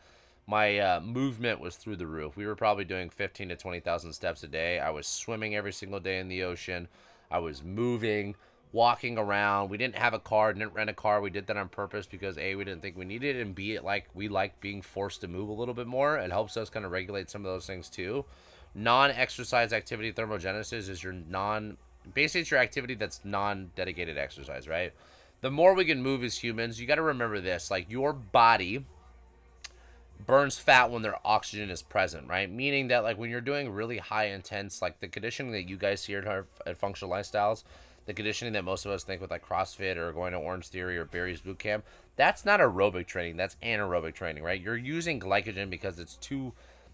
my 0.47 0.79
uh, 0.79 1.01
movement 1.01 1.61
was 1.61 1.77
through 1.77 1.97
the 1.97 2.07
roof. 2.07 2.37
We 2.37 2.47
were 2.47 2.57
probably 2.57 2.85
doing 2.85 3.11
15 3.11 3.51
to 3.51 3.57
20,000 3.57 4.13
steps 4.13 4.43
a 4.43 4.49
day. 4.49 4.79
I 4.79 4.91
was 4.91 5.07
swimming 5.07 5.55
every 5.55 5.73
single 5.73 6.01
day 6.01 6.19
in 6.19 6.29
the 6.29 6.43
ocean. 6.43 6.89
I 7.31 7.39
was 7.39 7.63
moving, 7.63 8.35
walking 8.73 9.17
around. 9.19 9.71
We 9.71 9.79
didn't 9.79 9.97
have 9.97 10.15
a 10.15 10.19
car, 10.19 10.53
didn't 10.53 10.75
rent 10.75 10.91
a 10.91 10.95
car. 10.95 11.21
We 11.21 11.31
did 11.31 11.47
that 11.47 11.57
on 11.57 11.69
purpose 11.69 12.07
because 12.07 12.37
A, 12.39 12.55
we 12.57 12.65
didn't 12.65 12.83
think 12.83 12.97
we 12.97 13.05
needed 13.05 13.37
it, 13.37 13.43
and 13.43 13.55
B, 13.55 13.75
it 13.75 13.85
like 13.85 14.07
we 14.15 14.29
like 14.29 14.61
being 14.61 14.83
forced 14.83 15.21
to 15.21 15.29
move 15.29 15.49
a 15.49 15.53
little 15.53 15.75
bit 15.75 15.87
more. 15.87 16.19
It 16.19 16.31
helps 16.33 16.57
us 16.57 16.71
kind 16.71 16.85
of 16.85 16.93
regulate 16.93 17.31
some 17.31 17.45
of 17.45 17.53
those 17.53 17.67
things 17.67 17.89
too. 17.89 18.25
Non-exercise 18.75 19.73
activity 19.73 20.13
thermogenesis 20.13 20.89
is 20.89 21.03
your 21.03 21.13
non 21.13 21.77
basically 22.15 22.43
it's 22.43 22.51
your 22.51 22.61
activity 22.61 22.95
that's 22.95 23.21
non-dedicated 23.25 24.17
exercise, 24.17 24.67
right? 24.67 24.93
The 25.41 25.51
more 25.51 25.75
we 25.75 25.85
can 25.85 26.03
move 26.03 26.23
as 26.23 26.39
humans, 26.39 26.81
you 26.81 26.87
got 26.87 26.97
to 26.97 27.03
remember 27.03 27.41
this 27.41 27.71
like 27.71 27.91
your 27.91 28.13
body 28.13 28.85
burns 30.27 30.59
fat 30.59 30.91
when 30.91 31.03
their 31.03 31.17
oxygen 31.25 31.71
is 31.71 31.83
present, 31.83 32.29
right? 32.29 32.51
Meaning 32.51 32.89
that 32.89 33.03
like 33.03 33.19
when 33.19 33.31
you're 33.31 33.41
doing 33.41 33.71
really 33.71 33.99
high 33.99 34.27
intense 34.27 34.83
like 34.83 35.01
the 35.01 35.09
conditioning 35.09 35.53
that 35.53 35.69
you 35.69 35.77
guys 35.77 36.03
see 36.03 36.15
at, 36.15 36.27
at 36.67 36.79
functional 36.79 37.13
lifestyles, 37.13 37.65
the 38.07 38.15
conditioning 38.15 38.53
that 38.55 38.65
most 38.65 38.85
of 38.85 38.93
us 38.93 39.05
think 39.05 39.21
with 39.21 39.31
like 39.31 39.47
CrossFit 39.47 39.97
or 39.97 40.13
going 40.13 40.33
to 40.33 40.39
Orange 40.39 40.69
Theory 40.69 40.99
or 40.99 41.05
Barry's 41.05 41.41
Boot 41.41 41.59
Camp, 41.59 41.85
that's 42.17 42.45
not 42.45 42.61
aerobic 42.61 43.07
training, 43.07 43.37
that's 43.37 43.57
anaerobic 43.63 44.15
training, 44.15 44.43
right? 44.43 44.61
You're 44.61 44.77
using 44.77 45.21
glycogen 45.21 45.71
because 45.71 45.99
it's 45.99 46.17
too 46.17 46.53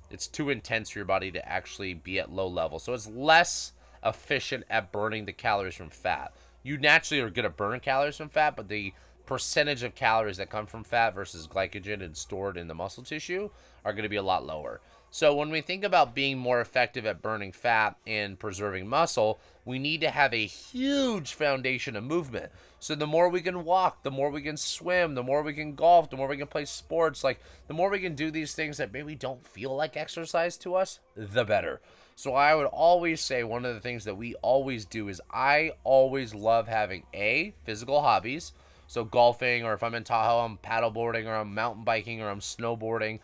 it's 0.09 0.29
too 0.29 0.51
intense 0.51 0.91
for 0.91 1.01
your 1.01 1.07
body 1.07 1.33
to 1.33 1.49
actually 1.49 1.93
be 1.95 2.21
at 2.21 2.31
low 2.31 2.47
level. 2.47 2.79
So 2.79 2.95
it's 2.95 3.09
less 3.09 3.73
efficient 4.05 4.65
at 4.71 4.93
burning 4.93 5.25
the 5.25 5.33
calories 5.33 5.75
from 5.75 5.91
fat 5.91 6.33
you 6.67 6.77
naturally 6.77 7.23
are 7.23 7.31
going 7.31 7.45
to 7.45 7.51
burn 7.51 7.79
calories 7.79 8.17
from 8.17 8.29
fat, 8.29 8.57
but 8.57 8.69
the 8.69 8.93
percentage 9.25 9.83
of 9.83 9.95
calories 9.95 10.37
that 10.37 10.51
come 10.51 10.67
from 10.67 10.83
fat 10.83 11.15
versus 11.15 11.47
glycogen 11.47 12.03
and 12.03 12.17
stored 12.17 12.57
in 12.57 12.67
the 12.67 12.75
muscle 12.75 13.05
tissue 13.05 13.51
are 13.85 13.93
going 13.93 14.03
to 14.03 14.09
be 14.09 14.17
a 14.17 14.23
lot 14.23 14.45
lower. 14.45 14.81
So 15.11 15.35
when 15.35 15.51
we 15.51 15.61
think 15.61 15.85
about 15.85 16.15
being 16.15 16.37
more 16.37 16.61
effective 16.61 17.07
at 17.07 17.23
burning 17.23 17.53
fat 17.53 17.97
and 18.07 18.39
preserving 18.39 18.89
muscle, 18.89 19.39
we 19.65 19.79
need 19.79 20.01
to 20.01 20.11
have 20.11 20.35
a 20.35 20.47
huge 20.47 21.35
foundation 21.35 21.95
of 21.95 22.05
movement. 22.05 22.51
So 22.81 22.95
the 22.95 23.07
more 23.07 23.29
we 23.29 23.41
can 23.41 23.65
walk, 23.65 24.03
the 24.03 24.11
more 24.11 24.31
we 24.31 24.43
can 24.43 24.57
swim, 24.57 25.15
the 25.15 25.23
more 25.23 25.43
we 25.43 25.55
can 25.55 25.75
golf, 25.75 26.11
the 26.11 26.17
more 26.17 26.29
we 26.29 26.37
can 26.37 26.49
play 26.49 26.65
sports, 26.65 27.23
like 27.23 27.41
the 27.69 27.75
more 27.75 27.91
we 27.91 28.01
can 28.01 28.15
do 28.15 28.31
these 28.31 28.55
things 28.55 28.77
that 28.77 28.93
maybe 28.93 29.15
don't 29.15 29.47
feel 29.47 29.75
like 29.75 29.97
exercise 29.97 30.57
to 30.59 30.75
us, 30.75 30.99
the 31.15 31.45
better. 31.45 31.81
So 32.19 32.33
I 32.33 32.55
would 32.55 32.67
always 32.67 33.21
say 33.21 33.45
one 33.45 33.67
of 33.67 33.75
the 33.75 33.81
things 33.81 34.05
that 34.05 34.17
we 34.17 34.35
always 34.37 34.87
do 34.87 35.09
is 35.09 35.21
I 35.31 35.73
always 35.85 36.35
love 36.35 36.67
having 36.67 37.05
a 37.13 37.53
physical 37.65 38.01
hobbies. 38.01 38.53
So 38.87 39.05
golfing, 39.05 39.65
or 39.65 39.75
if 39.75 39.83
I'm 39.83 39.95
in 39.95 40.03
Tahoe, 40.03 40.47
I'm 40.47 40.57
paddleboarding, 40.57 41.27
or 41.27 41.35
I'm 41.35 41.55
mountain 41.55 41.85
biking, 41.85 42.23
or 42.23 42.31
I'm 42.31 42.41
snowboarding. 42.41 43.19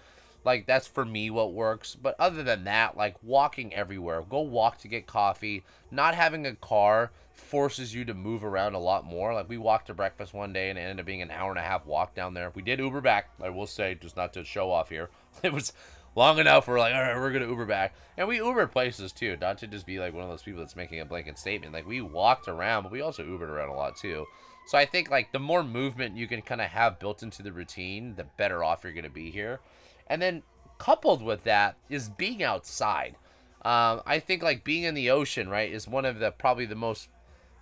Like 0.44 0.66
that's 0.66 0.86
for 0.86 1.06
me 1.06 1.30
what 1.30 1.54
works. 1.54 1.94
But 1.94 2.16
other 2.18 2.42
than 2.42 2.64
that, 2.64 2.94
like 2.94 3.16
walking 3.22 3.72
everywhere, 3.72 4.22
go 4.28 4.40
walk 4.40 4.78
to 4.80 4.88
get 4.88 5.06
coffee. 5.06 5.64
Not 5.90 6.14
having 6.14 6.46
a 6.46 6.54
car 6.54 7.12
forces 7.32 7.94
you 7.94 8.04
to 8.04 8.12
move 8.12 8.44
around 8.44 8.74
a 8.74 8.78
lot 8.78 9.06
more. 9.06 9.32
Like 9.32 9.48
we 9.48 9.56
walked 9.56 9.86
to 9.86 9.94
breakfast 9.94 10.34
one 10.34 10.52
day 10.52 10.68
and 10.68 10.78
it 10.78 10.82
ended 10.82 11.00
up 11.00 11.06
being 11.06 11.22
an 11.22 11.30
hour 11.30 11.48
and 11.48 11.58
a 11.58 11.62
half 11.62 11.86
walk 11.86 12.14
down 12.14 12.34
there. 12.34 12.50
We 12.54 12.60
did 12.60 12.78
Uber 12.78 13.00
back, 13.00 13.30
I 13.42 13.48
will 13.48 13.66
say, 13.66 13.94
just 13.94 14.16
not 14.18 14.34
to 14.34 14.44
show 14.44 14.70
off 14.70 14.90
here. 14.90 15.08
It 15.42 15.52
was 15.52 15.72
long 16.14 16.38
enough. 16.38 16.68
We're 16.68 16.78
like, 16.78 16.94
all 16.94 17.00
right, 17.00 17.16
we're 17.16 17.32
gonna 17.32 17.48
Uber 17.48 17.66
back, 17.66 17.94
and 18.16 18.28
we 18.28 18.36
Uber 18.36 18.66
places 18.66 19.12
too, 19.12 19.36
not 19.40 19.58
to 19.58 19.66
just 19.66 19.86
be 19.86 19.98
like 19.98 20.14
one 20.14 20.24
of 20.24 20.30
those 20.30 20.42
people 20.42 20.60
that's 20.60 20.76
making 20.76 21.00
a 21.00 21.04
blanket 21.04 21.38
statement. 21.38 21.72
Like 21.72 21.86
we 21.86 22.00
walked 22.00 22.48
around, 22.48 22.84
but 22.84 22.92
we 22.92 23.00
also 23.00 23.22
Ubered 23.22 23.48
around 23.48 23.68
a 23.68 23.74
lot 23.74 23.96
too. 23.96 24.26
So 24.66 24.78
I 24.78 24.86
think 24.86 25.10
like 25.10 25.32
the 25.32 25.38
more 25.38 25.64
movement 25.64 26.16
you 26.16 26.28
can 26.28 26.42
kind 26.42 26.60
of 26.60 26.68
have 26.68 26.98
built 26.98 27.22
into 27.22 27.42
the 27.42 27.52
routine, 27.52 28.14
the 28.16 28.24
better 28.24 28.62
off 28.62 28.84
you're 28.84 28.92
gonna 28.92 29.10
be 29.10 29.30
here. 29.30 29.60
And 30.06 30.20
then 30.20 30.42
coupled 30.78 31.22
with 31.22 31.44
that 31.44 31.76
is 31.88 32.08
being 32.08 32.42
outside. 32.42 33.16
Um, 33.64 34.02
I 34.04 34.18
think 34.18 34.42
like 34.42 34.64
being 34.64 34.82
in 34.82 34.94
the 34.94 35.10
ocean, 35.10 35.48
right, 35.48 35.72
is 35.72 35.86
one 35.86 36.04
of 36.04 36.18
the 36.18 36.32
probably 36.32 36.66
the 36.66 36.74
most 36.74 37.08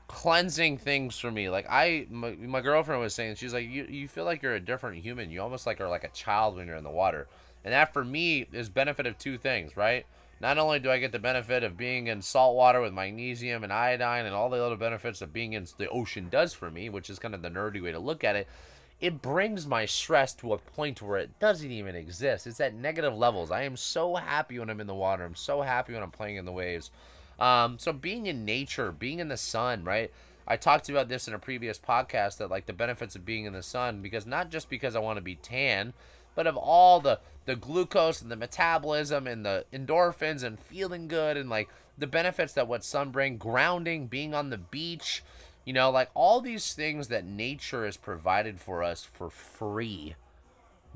cleansing 0.09 0.78
things 0.78 1.19
for 1.19 1.30
me. 1.30 1.49
Like 1.50 1.66
I, 1.69 2.07
my, 2.11 2.33
my 2.33 2.61
girlfriend 2.62 3.00
was 3.00 3.14
saying, 3.14 3.37
she's 3.37 3.52
like, 3.52 3.69
you 3.69 3.87
you 3.88 4.09
feel 4.09 4.25
like 4.25 4.42
you're 4.42 4.54
a 4.54 4.61
different 4.61 5.02
human. 5.02 5.30
You 5.30 5.42
almost 5.42 5.66
like 5.66 5.80
are 5.80 5.88
like 5.88 6.04
a 6.04 6.09
child 6.09 6.57
when 6.57 6.66
you're 6.66 6.76
in 6.76 6.85
the 6.85 6.90
water. 6.90 7.28
And 7.64 7.72
that 7.72 7.92
for 7.92 8.04
me 8.04 8.46
is 8.52 8.68
benefit 8.68 9.06
of 9.06 9.18
two 9.18 9.38
things, 9.38 9.76
right? 9.76 10.06
Not 10.40 10.56
only 10.56 10.80
do 10.80 10.90
I 10.90 10.98
get 10.98 11.12
the 11.12 11.18
benefit 11.18 11.62
of 11.62 11.76
being 11.76 12.06
in 12.06 12.22
salt 12.22 12.56
water 12.56 12.80
with 12.80 12.94
magnesium 12.94 13.62
and 13.62 13.72
iodine 13.72 14.24
and 14.24 14.34
all 14.34 14.48
the 14.48 14.64
other 14.64 14.76
benefits 14.76 15.18
that 15.18 15.34
being 15.34 15.52
in 15.52 15.66
the 15.76 15.88
ocean 15.90 16.28
does 16.30 16.54
for 16.54 16.70
me, 16.70 16.88
which 16.88 17.10
is 17.10 17.18
kind 17.18 17.34
of 17.34 17.42
the 17.42 17.50
nerdy 17.50 17.82
way 17.82 17.92
to 17.92 17.98
look 17.98 18.24
at 18.24 18.36
it, 18.36 18.48
it 19.00 19.20
brings 19.20 19.66
my 19.66 19.84
stress 19.84 20.34
to 20.34 20.54
a 20.54 20.58
point 20.58 21.02
where 21.02 21.18
it 21.18 21.38
doesn't 21.38 21.70
even 21.70 21.94
exist. 21.94 22.46
It's 22.46 22.60
at 22.60 22.74
negative 22.74 23.14
levels. 23.14 23.50
I 23.50 23.62
am 23.62 23.76
so 23.76 24.16
happy 24.16 24.58
when 24.58 24.70
I'm 24.70 24.80
in 24.80 24.86
the 24.86 24.94
water. 24.94 25.24
I'm 25.24 25.34
so 25.34 25.60
happy 25.60 25.92
when 25.92 26.02
I'm 26.02 26.10
playing 26.10 26.36
in 26.36 26.46
the 26.46 26.52
waves. 26.52 26.90
Um, 27.38 27.78
so 27.78 27.92
being 27.92 28.26
in 28.26 28.44
nature, 28.44 28.92
being 28.92 29.18
in 29.18 29.28
the 29.28 29.36
sun, 29.36 29.84
right? 29.84 30.10
I 30.46 30.56
talked 30.56 30.88
about 30.88 31.08
this 31.08 31.28
in 31.28 31.34
a 31.34 31.38
previous 31.38 31.78
podcast 31.78 32.38
that 32.38 32.50
like 32.50 32.66
the 32.66 32.72
benefits 32.72 33.14
of 33.14 33.24
being 33.24 33.44
in 33.44 33.52
the 33.52 33.62
sun 33.62 34.02
because 34.02 34.26
not 34.26 34.50
just 34.50 34.68
because 34.68 34.96
I 34.96 34.98
want 34.98 35.16
to 35.16 35.22
be 35.22 35.36
tan, 35.36 35.92
but 36.40 36.47
of 36.47 36.56
all 36.56 37.00
the 37.00 37.20
the 37.44 37.54
glucose 37.54 38.23
and 38.23 38.30
the 38.30 38.37
metabolism 38.37 39.26
and 39.26 39.44
the 39.44 39.66
endorphins 39.75 40.42
and 40.42 40.59
feeling 40.59 41.06
good 41.06 41.37
and 41.37 41.50
like 41.50 41.68
the 41.99 42.06
benefits 42.06 42.54
that 42.54 42.66
what 42.66 42.82
sun 42.82 43.11
bring, 43.11 43.37
grounding, 43.37 44.06
being 44.06 44.32
on 44.32 44.49
the 44.49 44.56
beach, 44.56 45.23
you 45.66 45.75
know, 45.75 45.90
like 45.90 46.09
all 46.14 46.40
these 46.40 46.73
things 46.73 47.09
that 47.09 47.26
nature 47.26 47.85
has 47.85 47.99
provided 47.99 48.59
for 48.59 48.82
us 48.82 49.04
for 49.04 49.28
free. 49.28 50.14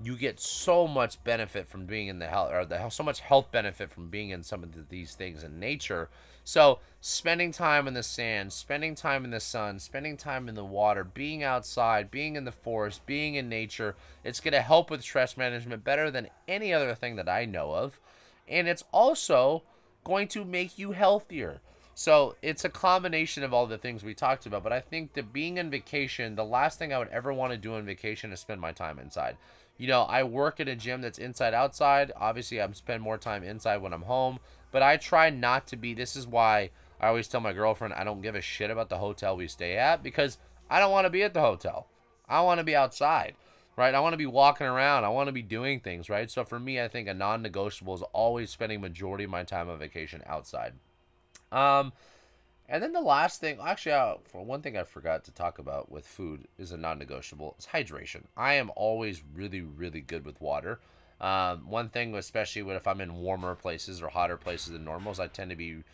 You 0.02 0.16
get 0.16 0.40
so 0.40 0.86
much 0.88 1.22
benefit 1.22 1.68
from 1.68 1.86
being 1.86 2.08
in 2.08 2.18
the 2.18 2.26
health, 2.26 2.52
or 2.52 2.64
the 2.64 2.88
so 2.88 3.02
much 3.02 3.20
health 3.20 3.52
benefit 3.52 3.90
from 3.90 4.08
being 4.08 4.30
in 4.30 4.42
some 4.42 4.62
of 4.62 4.88
these 4.88 5.14
things 5.14 5.44
in 5.44 5.60
nature. 5.60 6.08
So, 6.42 6.80
spending 7.00 7.52
time 7.52 7.88
in 7.88 7.94
the 7.94 8.02
sand, 8.02 8.52
spending 8.52 8.94
time 8.94 9.24
in 9.24 9.30
the 9.30 9.40
sun, 9.40 9.78
spending 9.78 10.16
time 10.16 10.48
in 10.48 10.56
the 10.56 10.64
water, 10.64 11.04
being 11.04 11.42
outside, 11.42 12.10
being 12.10 12.36
in 12.36 12.44
the 12.44 12.52
forest, 12.52 13.06
being 13.06 13.36
in 13.36 13.48
nature, 13.48 13.94
it's 14.24 14.40
going 14.40 14.52
to 14.52 14.60
help 14.60 14.90
with 14.90 15.02
stress 15.02 15.36
management 15.36 15.84
better 15.84 16.10
than 16.10 16.28
any 16.46 16.74
other 16.74 16.94
thing 16.94 17.16
that 17.16 17.28
I 17.28 17.44
know 17.44 17.72
of. 17.72 17.98
And 18.46 18.68
it's 18.68 18.84
also 18.92 19.62
going 20.02 20.28
to 20.28 20.44
make 20.44 20.78
you 20.78 20.92
healthier. 20.92 21.60
So 21.94 22.34
it's 22.42 22.64
a 22.64 22.68
combination 22.68 23.44
of 23.44 23.54
all 23.54 23.66
the 23.66 23.78
things 23.78 24.02
we 24.02 24.14
talked 24.14 24.46
about. 24.46 24.64
But 24.64 24.72
I 24.72 24.80
think 24.80 25.14
that 25.14 25.32
being 25.32 25.58
in 25.58 25.70
vacation, 25.70 26.34
the 26.34 26.44
last 26.44 26.78
thing 26.78 26.92
I 26.92 26.98
would 26.98 27.08
ever 27.08 27.32
want 27.32 27.52
to 27.52 27.58
do 27.58 27.74
on 27.74 27.86
vacation 27.86 28.32
is 28.32 28.40
spend 28.40 28.60
my 28.60 28.72
time 28.72 28.98
inside. 28.98 29.36
You 29.76 29.88
know, 29.88 30.02
I 30.02 30.22
work 30.22 30.60
at 30.60 30.68
a 30.68 30.76
gym 30.76 31.00
that's 31.00 31.18
inside 31.18 31.54
outside. 31.54 32.12
Obviously, 32.16 32.60
I 32.60 32.70
spend 32.72 33.02
more 33.02 33.18
time 33.18 33.42
inside 33.42 33.78
when 33.78 33.92
I'm 33.92 34.02
home. 34.02 34.38
But 34.70 34.82
I 34.82 34.96
try 34.96 35.30
not 35.30 35.66
to 35.68 35.76
be. 35.76 35.94
This 35.94 36.16
is 36.16 36.26
why 36.26 36.70
I 37.00 37.08
always 37.08 37.28
tell 37.28 37.40
my 37.40 37.52
girlfriend 37.52 37.94
I 37.94 38.04
don't 38.04 38.22
give 38.22 38.34
a 38.34 38.40
shit 38.40 38.70
about 38.70 38.88
the 38.88 38.98
hotel 38.98 39.36
we 39.36 39.48
stay 39.48 39.76
at 39.76 40.02
because 40.02 40.38
I 40.70 40.80
don't 40.80 40.92
want 40.92 41.06
to 41.06 41.10
be 41.10 41.22
at 41.22 41.34
the 41.34 41.40
hotel. 41.40 41.86
I 42.28 42.40
want 42.40 42.58
to 42.58 42.64
be 42.64 42.76
outside 42.76 43.34
right? 43.76 43.94
I 43.94 44.00
want 44.00 44.12
to 44.12 44.18
be 44.18 44.26
walking 44.26 44.66
around. 44.66 45.04
I 45.04 45.08
want 45.08 45.28
to 45.28 45.32
be 45.32 45.42
doing 45.42 45.80
things, 45.80 46.08
right? 46.08 46.30
So 46.30 46.44
for 46.44 46.60
me, 46.60 46.80
I 46.80 46.88
think 46.88 47.08
a 47.08 47.14
non-negotiable 47.14 47.94
is 47.94 48.02
always 48.12 48.50
spending 48.50 48.80
majority 48.80 49.24
of 49.24 49.30
my 49.30 49.42
time 49.42 49.68
on 49.68 49.78
vacation 49.78 50.22
outside. 50.26 50.74
Um, 51.50 51.92
and 52.68 52.82
then 52.82 52.92
the 52.92 53.00
last 53.00 53.40
thing, 53.40 53.58
actually, 53.64 53.92
uh, 53.92 54.14
for 54.24 54.44
one 54.44 54.62
thing 54.62 54.76
I 54.76 54.84
forgot 54.84 55.24
to 55.24 55.30
talk 55.30 55.58
about 55.58 55.90
with 55.90 56.06
food 56.06 56.48
is 56.58 56.72
a 56.72 56.76
non-negotiable. 56.76 57.54
It's 57.58 57.66
hydration. 57.66 58.22
I 58.36 58.54
am 58.54 58.70
always 58.74 59.22
really, 59.34 59.60
really 59.60 60.00
good 60.00 60.24
with 60.24 60.40
water. 60.40 60.80
Um, 61.20 61.68
one 61.68 61.88
thing, 61.90 62.14
especially 62.14 62.62
when 62.62 62.76
if 62.76 62.86
I'm 62.86 63.00
in 63.00 63.16
warmer 63.16 63.54
places 63.54 64.02
or 64.02 64.08
hotter 64.08 64.36
places 64.36 64.72
than 64.72 64.84
normals, 64.84 65.20
I 65.20 65.26
tend 65.26 65.50
to 65.50 65.56
be 65.56 65.84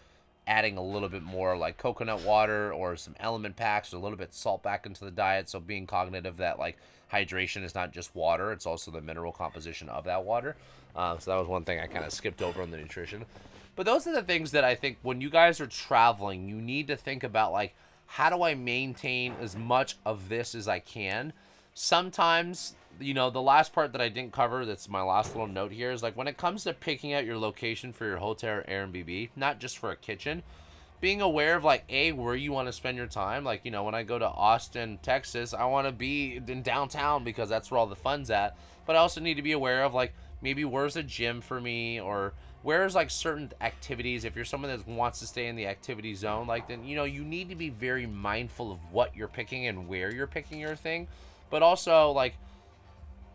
adding 0.46 0.76
a 0.76 0.82
little 0.82 1.08
bit 1.08 1.22
more 1.22 1.56
like 1.56 1.76
coconut 1.76 2.22
water 2.22 2.72
or 2.72 2.96
some 2.96 3.14
LMNT 3.22 3.56
packs 3.56 3.92
or 3.92 3.98
a 3.98 4.00
little 4.00 4.18
bit 4.18 4.32
salt 4.32 4.62
back 4.62 4.86
into 4.86 5.04
the 5.04 5.10
diet. 5.10 5.48
So 5.48 5.60
being 5.60 5.86
cognitive 5.86 6.38
that 6.38 6.58
like 6.58 6.78
hydration 7.12 7.64
is 7.64 7.74
not 7.74 7.92
just 7.92 8.14
water; 8.14 8.52
it's 8.52 8.66
also 8.66 8.90
the 8.90 9.00
mineral 9.00 9.32
composition 9.32 9.88
of 9.88 10.04
that 10.04 10.24
water. 10.24 10.56
Uh, 10.96 11.18
so 11.18 11.30
that 11.30 11.36
was 11.38 11.48
one 11.48 11.64
thing 11.64 11.78
I 11.78 11.86
kind 11.86 12.04
of 12.04 12.12
skipped 12.12 12.42
over 12.42 12.62
on 12.62 12.70
the 12.70 12.76
nutrition. 12.76 13.24
But 13.80 13.86
those 13.86 14.06
are 14.06 14.12
the 14.12 14.20
things 14.20 14.50
that 14.50 14.62
I 14.62 14.74
think 14.74 14.98
when 15.00 15.22
you 15.22 15.30
guys 15.30 15.58
are 15.58 15.66
traveling, 15.66 16.46
you 16.46 16.56
need 16.56 16.88
to 16.88 16.96
think 16.96 17.24
about 17.24 17.50
like, 17.50 17.74
how 18.04 18.28
do 18.28 18.42
I 18.42 18.54
maintain 18.54 19.34
as 19.40 19.56
much 19.56 19.96
of 20.04 20.28
this 20.28 20.54
as 20.54 20.68
I 20.68 20.80
can? 20.80 21.32
Sometimes, 21.72 22.74
you 23.00 23.14
know, 23.14 23.30
the 23.30 23.40
last 23.40 23.72
part 23.72 23.92
that 23.92 24.02
I 24.02 24.10
didn't 24.10 24.34
cover, 24.34 24.66
that's 24.66 24.86
my 24.86 25.00
last 25.00 25.34
little 25.34 25.48
note 25.48 25.72
here, 25.72 25.92
is 25.92 26.02
like 26.02 26.14
when 26.14 26.28
it 26.28 26.36
comes 26.36 26.64
to 26.64 26.74
picking 26.74 27.14
out 27.14 27.24
your 27.24 27.38
location 27.38 27.94
for 27.94 28.04
your 28.04 28.18
hotel 28.18 28.56
or 28.56 28.64
Airbnb, 28.64 29.30
not 29.34 29.60
just 29.60 29.78
for 29.78 29.90
a 29.90 29.96
kitchen, 29.96 30.42
being 31.00 31.22
aware 31.22 31.56
of 31.56 31.64
like 31.64 31.84
a 31.88 32.12
where 32.12 32.36
you 32.36 32.52
want 32.52 32.68
to 32.68 32.74
spend 32.74 32.98
your 32.98 33.06
time 33.06 33.42
like 33.42 33.62
you 33.64 33.70
know 33.70 33.84
when 33.84 33.94
i 33.94 34.02
go 34.02 34.18
to 34.18 34.28
austin 34.28 34.98
texas 35.00 35.54
i 35.54 35.64
want 35.64 35.86
to 35.86 35.92
be 35.92 36.38
in 36.46 36.60
downtown 36.60 37.24
because 37.24 37.48
that's 37.48 37.70
where 37.70 37.78
all 37.78 37.86
the 37.86 37.96
fun's 37.96 38.30
at 38.30 38.54
but 38.84 38.94
i 38.94 38.98
also 38.98 39.18
need 39.18 39.32
to 39.32 39.40
be 39.40 39.52
aware 39.52 39.82
of 39.82 39.94
like 39.94 40.12
maybe 40.42 40.62
where's 40.62 40.96
a 40.96 41.02
gym 41.02 41.40
for 41.40 41.58
me 41.58 41.98
or 41.98 42.34
where's 42.62 42.94
like 42.94 43.10
certain 43.10 43.50
activities 43.60 44.24
if 44.24 44.36
you're 44.36 44.44
someone 44.44 44.70
that 44.70 44.86
wants 44.86 45.20
to 45.20 45.26
stay 45.26 45.46
in 45.46 45.56
the 45.56 45.66
activity 45.66 46.14
zone 46.14 46.46
like 46.46 46.68
then 46.68 46.84
you 46.84 46.94
know 46.94 47.04
you 47.04 47.24
need 47.24 47.48
to 47.48 47.54
be 47.54 47.70
very 47.70 48.06
mindful 48.06 48.70
of 48.70 48.78
what 48.92 49.16
you're 49.16 49.28
picking 49.28 49.66
and 49.66 49.88
where 49.88 50.14
you're 50.14 50.26
picking 50.26 50.58
your 50.60 50.76
thing. 50.76 51.08
But 51.48 51.62
also 51.62 52.12
like 52.12 52.34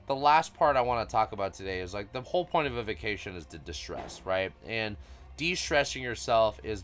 the 0.07 0.15
last 0.15 0.53
part 0.53 0.75
i 0.75 0.81
want 0.81 1.07
to 1.07 1.11
talk 1.11 1.31
about 1.31 1.55
today 1.55 1.79
is 1.79 1.93
like 1.93 2.13
the 2.13 2.21
whole 2.21 2.45
point 2.45 2.67
of 2.67 2.77
a 2.77 2.83
vacation 2.83 3.35
is 3.35 3.45
to 3.47 3.57
distress 3.57 4.21
right? 4.23 4.51
And 4.67 4.95
de-stressing 5.37 6.01
yourself 6.01 6.59
is 6.63 6.83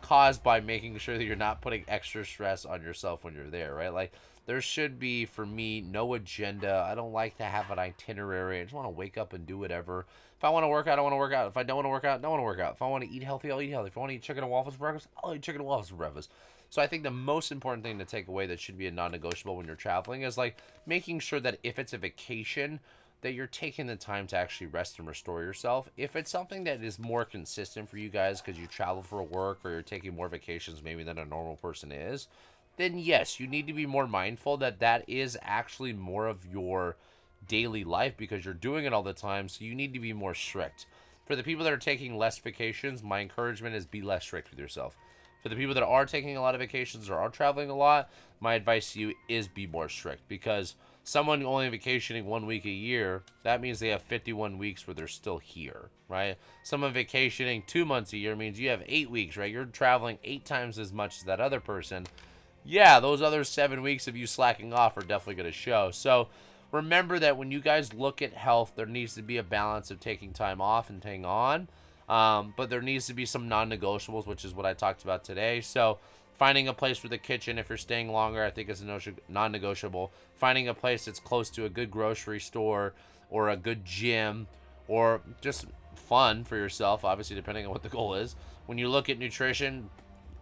caused 0.00 0.42
by 0.42 0.60
making 0.60 0.98
sure 0.98 1.16
that 1.16 1.24
you're 1.24 1.36
not 1.36 1.60
putting 1.60 1.84
extra 1.86 2.24
stress 2.24 2.64
on 2.64 2.82
yourself 2.82 3.24
when 3.24 3.34
you're 3.34 3.50
there 3.50 3.74
right? 3.74 3.92
Like 3.92 4.12
there 4.46 4.60
should 4.60 4.98
be 4.98 5.24
for 5.24 5.46
me 5.46 5.80
no 5.80 6.14
agenda. 6.14 6.86
I 6.86 6.94
don't 6.94 7.12
like 7.12 7.36
to 7.38 7.44
have 7.44 7.70
an 7.70 7.78
itinerary. 7.78 8.60
I 8.60 8.64
just 8.64 8.74
want 8.74 8.86
to 8.86 8.90
wake 8.90 9.16
up 9.16 9.32
and 9.32 9.46
do 9.46 9.58
whatever 9.58 10.06
if 10.44 10.48
I 10.48 10.50
want 10.50 10.64
to 10.64 10.68
work 10.68 10.86
out, 10.86 10.98
I 10.98 11.02
want 11.02 11.14
to 11.14 11.16
work 11.16 11.32
out. 11.32 11.48
If 11.48 11.56
I 11.56 11.62
don't 11.62 11.76
want 11.76 11.86
to 11.86 11.90
work 11.90 12.04
out, 12.04 12.18
I 12.18 12.20
don't 12.20 12.32
want 12.32 12.40
to 12.40 12.44
work 12.44 12.60
out. 12.60 12.74
If 12.74 12.82
I 12.82 12.86
want 12.86 13.02
to 13.02 13.10
eat 13.10 13.22
healthy, 13.22 13.50
I'll 13.50 13.62
eat 13.62 13.70
healthy. 13.70 13.86
If 13.86 13.96
I 13.96 14.00
want 14.00 14.10
to 14.10 14.16
eat 14.16 14.20
chicken 14.20 14.44
and 14.44 14.52
waffles 14.52 14.74
for 14.74 14.80
breakfast, 14.80 15.08
I'll 15.22 15.34
eat 15.34 15.40
chicken 15.40 15.62
and 15.62 15.66
waffles 15.66 15.88
for 15.88 15.94
breakfast. 15.94 16.30
So 16.68 16.82
I 16.82 16.86
think 16.86 17.02
the 17.02 17.10
most 17.10 17.50
important 17.50 17.82
thing 17.82 17.98
to 17.98 18.04
take 18.04 18.28
away 18.28 18.44
that 18.48 18.60
should 18.60 18.76
be 18.76 18.86
a 18.86 18.90
non-negotiable 18.90 19.56
when 19.56 19.64
you're 19.64 19.74
traveling 19.74 20.20
is 20.20 20.36
like 20.36 20.58
making 20.84 21.20
sure 21.20 21.40
that 21.40 21.60
if 21.62 21.78
it's 21.78 21.94
a 21.94 21.98
vacation, 21.98 22.80
that 23.22 23.32
you're 23.32 23.46
taking 23.46 23.86
the 23.86 23.96
time 23.96 24.26
to 24.26 24.36
actually 24.36 24.66
rest 24.66 24.98
and 24.98 25.08
restore 25.08 25.42
yourself. 25.42 25.88
If 25.96 26.14
it's 26.14 26.30
something 26.30 26.64
that 26.64 26.84
is 26.84 26.98
more 26.98 27.24
consistent 27.24 27.88
for 27.88 27.96
you 27.96 28.10
guys 28.10 28.42
because 28.42 28.60
you 28.60 28.66
travel 28.66 29.02
for 29.02 29.22
work 29.22 29.60
or 29.64 29.70
you're 29.70 29.80
taking 29.80 30.14
more 30.14 30.28
vacations 30.28 30.82
maybe 30.82 31.04
than 31.04 31.16
a 31.16 31.24
normal 31.24 31.56
person 31.56 31.90
is, 31.90 32.28
then 32.76 32.98
yes, 32.98 33.40
you 33.40 33.46
need 33.46 33.66
to 33.66 33.72
be 33.72 33.86
more 33.86 34.06
mindful 34.06 34.58
that 34.58 34.80
that 34.80 35.08
is 35.08 35.38
actually 35.40 35.94
more 35.94 36.26
of 36.26 36.44
your 36.44 36.96
daily 37.46 37.84
life 37.84 38.16
because 38.16 38.44
you're 38.44 38.54
doing 38.54 38.84
it 38.84 38.92
all 38.92 39.02
the 39.02 39.12
time, 39.12 39.48
so 39.48 39.64
you 39.64 39.74
need 39.74 39.94
to 39.94 40.00
be 40.00 40.12
more 40.12 40.34
strict. 40.34 40.86
For 41.26 41.36
the 41.36 41.42
people 41.42 41.64
that 41.64 41.72
are 41.72 41.78
taking 41.78 42.16
less 42.16 42.38
vacations, 42.38 43.02
my 43.02 43.20
encouragement 43.20 43.74
is 43.74 43.86
be 43.86 44.02
less 44.02 44.24
strict 44.24 44.50
with 44.50 44.58
yourself. 44.58 44.96
For 45.42 45.48
the 45.48 45.56
people 45.56 45.74
that 45.74 45.82
are 45.82 46.06
taking 46.06 46.36
a 46.36 46.40
lot 46.40 46.54
of 46.54 46.60
vacations 46.60 47.10
or 47.10 47.18
are 47.18 47.28
traveling 47.28 47.70
a 47.70 47.76
lot, 47.76 48.10
my 48.40 48.54
advice 48.54 48.92
to 48.92 49.00
you 49.00 49.14
is 49.28 49.46
be 49.48 49.66
more 49.66 49.88
strict 49.88 50.26
because 50.28 50.74
someone 51.02 51.44
only 51.44 51.68
vacationing 51.68 52.26
one 52.26 52.46
week 52.46 52.64
a 52.64 52.70
year, 52.70 53.22
that 53.42 53.60
means 53.60 53.78
they 53.78 53.88
have 53.88 54.02
51 54.02 54.58
weeks 54.58 54.86
where 54.86 54.94
they're 54.94 55.06
still 55.06 55.38
here, 55.38 55.90
right? 56.08 56.36
Someone 56.62 56.92
vacationing 56.92 57.62
two 57.66 57.84
months 57.84 58.12
a 58.14 58.16
year 58.16 58.34
means 58.34 58.58
you 58.58 58.70
have 58.70 58.82
eight 58.86 59.10
weeks, 59.10 59.36
right? 59.36 59.52
You're 59.52 59.66
traveling 59.66 60.18
eight 60.24 60.46
times 60.46 60.78
as 60.78 60.92
much 60.92 61.18
as 61.18 61.24
that 61.24 61.40
other 61.40 61.60
person. 61.60 62.06
Yeah, 62.64 62.98
those 63.00 63.20
other 63.20 63.44
seven 63.44 63.82
weeks 63.82 64.08
of 64.08 64.16
you 64.16 64.26
slacking 64.26 64.72
off 64.72 64.96
are 64.96 65.02
definitely 65.02 65.34
going 65.34 65.52
to 65.52 65.52
show. 65.52 65.90
So, 65.90 66.28
remember 66.74 67.18
that 67.20 67.36
when 67.36 67.50
you 67.50 67.60
guys 67.60 67.94
look 67.94 68.20
at 68.20 68.34
health, 68.34 68.72
there 68.76 68.86
needs 68.86 69.14
to 69.14 69.22
be 69.22 69.36
a 69.36 69.42
balance 69.42 69.90
of 69.90 70.00
taking 70.00 70.32
time 70.32 70.60
off 70.60 70.90
and 70.90 71.00
taking 71.00 71.24
on. 71.24 71.68
Um, 72.08 72.52
but 72.56 72.68
there 72.68 72.82
needs 72.82 73.06
to 73.06 73.14
be 73.14 73.24
some 73.24 73.48
non 73.48 73.70
negotiables, 73.70 74.26
which 74.26 74.44
is 74.44 74.52
what 74.52 74.66
I 74.66 74.74
talked 74.74 75.04
about 75.04 75.24
today. 75.24 75.60
So, 75.62 75.98
finding 76.34 76.68
a 76.68 76.74
place 76.74 76.98
for 76.98 77.08
the 77.08 77.16
kitchen 77.16 77.58
if 77.58 77.68
you're 77.70 77.78
staying 77.78 78.10
longer, 78.10 78.44
I 78.44 78.50
think 78.50 78.68
is 78.68 78.82
a 78.82 79.00
non 79.28 79.52
negotiable. 79.52 80.12
Finding 80.34 80.68
a 80.68 80.74
place 80.74 81.06
that's 81.06 81.20
close 81.20 81.48
to 81.50 81.64
a 81.64 81.70
good 81.70 81.90
grocery 81.90 82.40
store 82.40 82.92
or 83.30 83.48
a 83.48 83.56
good 83.56 83.84
gym 83.84 84.48
or 84.86 85.22
just 85.40 85.66
fun 85.94 86.44
for 86.44 86.56
yourself, 86.56 87.04
obviously, 87.04 87.36
depending 87.36 87.64
on 87.64 87.72
what 87.72 87.82
the 87.82 87.88
goal 87.88 88.14
is. 88.14 88.36
When 88.66 88.76
you 88.76 88.88
look 88.88 89.08
at 89.08 89.18
nutrition, 89.18 89.88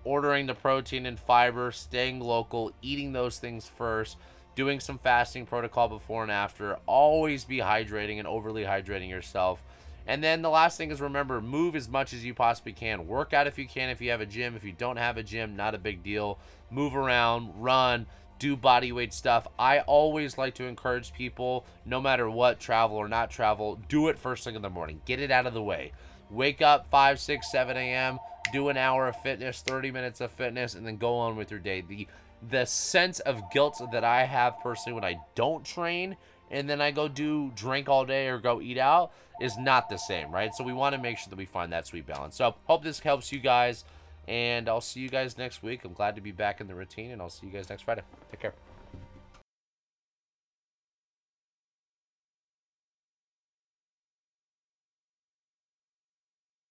ordering 0.05 0.47
the 0.47 0.55
protein 0.55 1.07
and 1.07 1.19
fiber, 1.19 1.71
staying 1.71 2.21
local, 2.21 2.73
eating 2.83 3.13
those 3.13 3.39
things 3.39 3.69
first, 3.69 4.17
doing 4.55 4.81
some 4.81 4.99
fasting 4.99 5.47
protocol 5.47 5.89
before 5.89 6.23
and 6.23 6.33
after. 6.33 6.79
Always 6.87 7.45
be 7.45 7.59
hydrating 7.59 8.19
and 8.19 8.27
overly 8.27 8.65
hydrating 8.65 9.09
yourself. 9.09 9.63
And 10.07 10.23
then 10.23 10.43
the 10.43 10.51
last 10.51 10.77
thing 10.77 10.91
is 10.91 11.01
remember, 11.01 11.41
move 11.41 11.77
as 11.77 11.89
much 11.89 12.13
as 12.13 12.25
you 12.25 12.35
possibly 12.35 12.73
can. 12.73 13.07
Work 13.07 13.33
out 13.33 13.47
if 13.47 13.59
you 13.59 13.67
can, 13.67 13.89
if 13.89 14.01
you 14.01 14.11
have 14.11 14.21
a 14.21 14.27
gym. 14.27 14.57
If 14.57 14.65
you 14.65 14.73
don't 14.73 14.97
have 14.97 15.17
a 15.17 15.23
gym, 15.23 15.57
not 15.57 15.75
a 15.75 15.79
big 15.79 16.03
deal. 16.03 16.39
Move 16.71 16.97
around, 16.97 17.53
run, 17.63 18.07
do 18.39 18.57
body 18.57 18.91
weight 18.91 19.15
stuff. 19.15 19.47
I 19.57 19.81
always 19.81 20.37
like 20.37 20.55
to 20.55 20.65
encourage 20.65 21.13
people, 21.13 21.65
no 21.87 22.01
matter 22.01 22.29
what, 22.29 22.59
travel 22.59 22.97
or 22.97 23.09
not 23.09 23.31
travel, 23.31 23.79
do 23.89 24.09
it 24.09 24.19
first 24.19 24.43
thing 24.43 24.57
in 24.57 24.63
the 24.63 24.71
morning. 24.71 25.01
Get 25.05 25.21
it 25.21 25.31
out 25.31 25.47
of 25.47 25.55
the 25.55 25.63
way. 25.63 25.93
Wake 26.29 26.61
up 26.61 26.89
5, 26.91 27.21
6, 27.21 27.53
7 27.53 27.77
a.m., 27.77 28.19
do 28.53 28.69
an 28.69 28.77
hour 28.77 29.07
of 29.07 29.17
fitness, 29.23 29.63
30 29.63 29.93
minutes 29.93 30.21
of 30.21 30.33
fitness, 30.33 30.75
and 30.75 30.85
then 30.85 30.97
go 30.97 31.15
on 31.17 31.37
with 31.37 31.51
your 31.53 31.61
day. 31.61 31.83
The 31.83 32.09
the 32.51 32.65
sense 32.65 33.21
of 33.21 33.51
guilt 33.53 33.81
that 33.93 34.05
I 34.05 34.25
have 34.25 34.61
personally 34.61 34.95
when 34.95 35.05
I 35.05 35.21
don't 35.35 35.65
train 35.65 36.17
and 36.51 36.69
then 36.69 36.81
I 36.81 36.91
go 36.91 37.09
do 37.09 37.51
drink 37.57 37.89
all 37.89 38.05
day 38.05 38.29
or 38.29 38.39
go 38.39 38.61
eat 38.61 38.79
out 38.79 39.13
is 39.41 39.57
not 39.57 39.89
the 39.89 39.97
same, 39.97 40.31
right? 40.31 40.55
So 40.55 40.63
we 40.63 40.73
want 40.73 40.95
to 40.95 41.01
make 41.01 41.19
sure 41.19 41.31
that 41.31 41.37
we 41.37 41.47
find 41.47 41.73
that 41.73 41.87
sweet 41.87 42.07
balance. 42.07 42.37
So 42.37 42.55
hope 42.67 42.85
this 42.85 43.01
helps 43.01 43.33
you 43.33 43.41
guys. 43.41 43.85
And 44.29 44.69
I'll 44.69 44.81
see 44.81 45.01
you 45.01 45.09
guys 45.09 45.37
next 45.37 45.63
week. 45.63 45.85
I'm 45.85 45.95
glad 45.95 46.15
to 46.15 46.21
be 46.21 46.31
back 46.31 46.61
in 46.61 46.69
the 46.69 46.77
routine, 46.77 47.11
and 47.11 47.21
I'll 47.21 47.29
see 47.29 47.47
you 47.47 47.53
guys 47.53 47.69
next 47.69 47.83
Friday. 47.83 48.03
Take 48.31 48.41
care. 48.41 48.72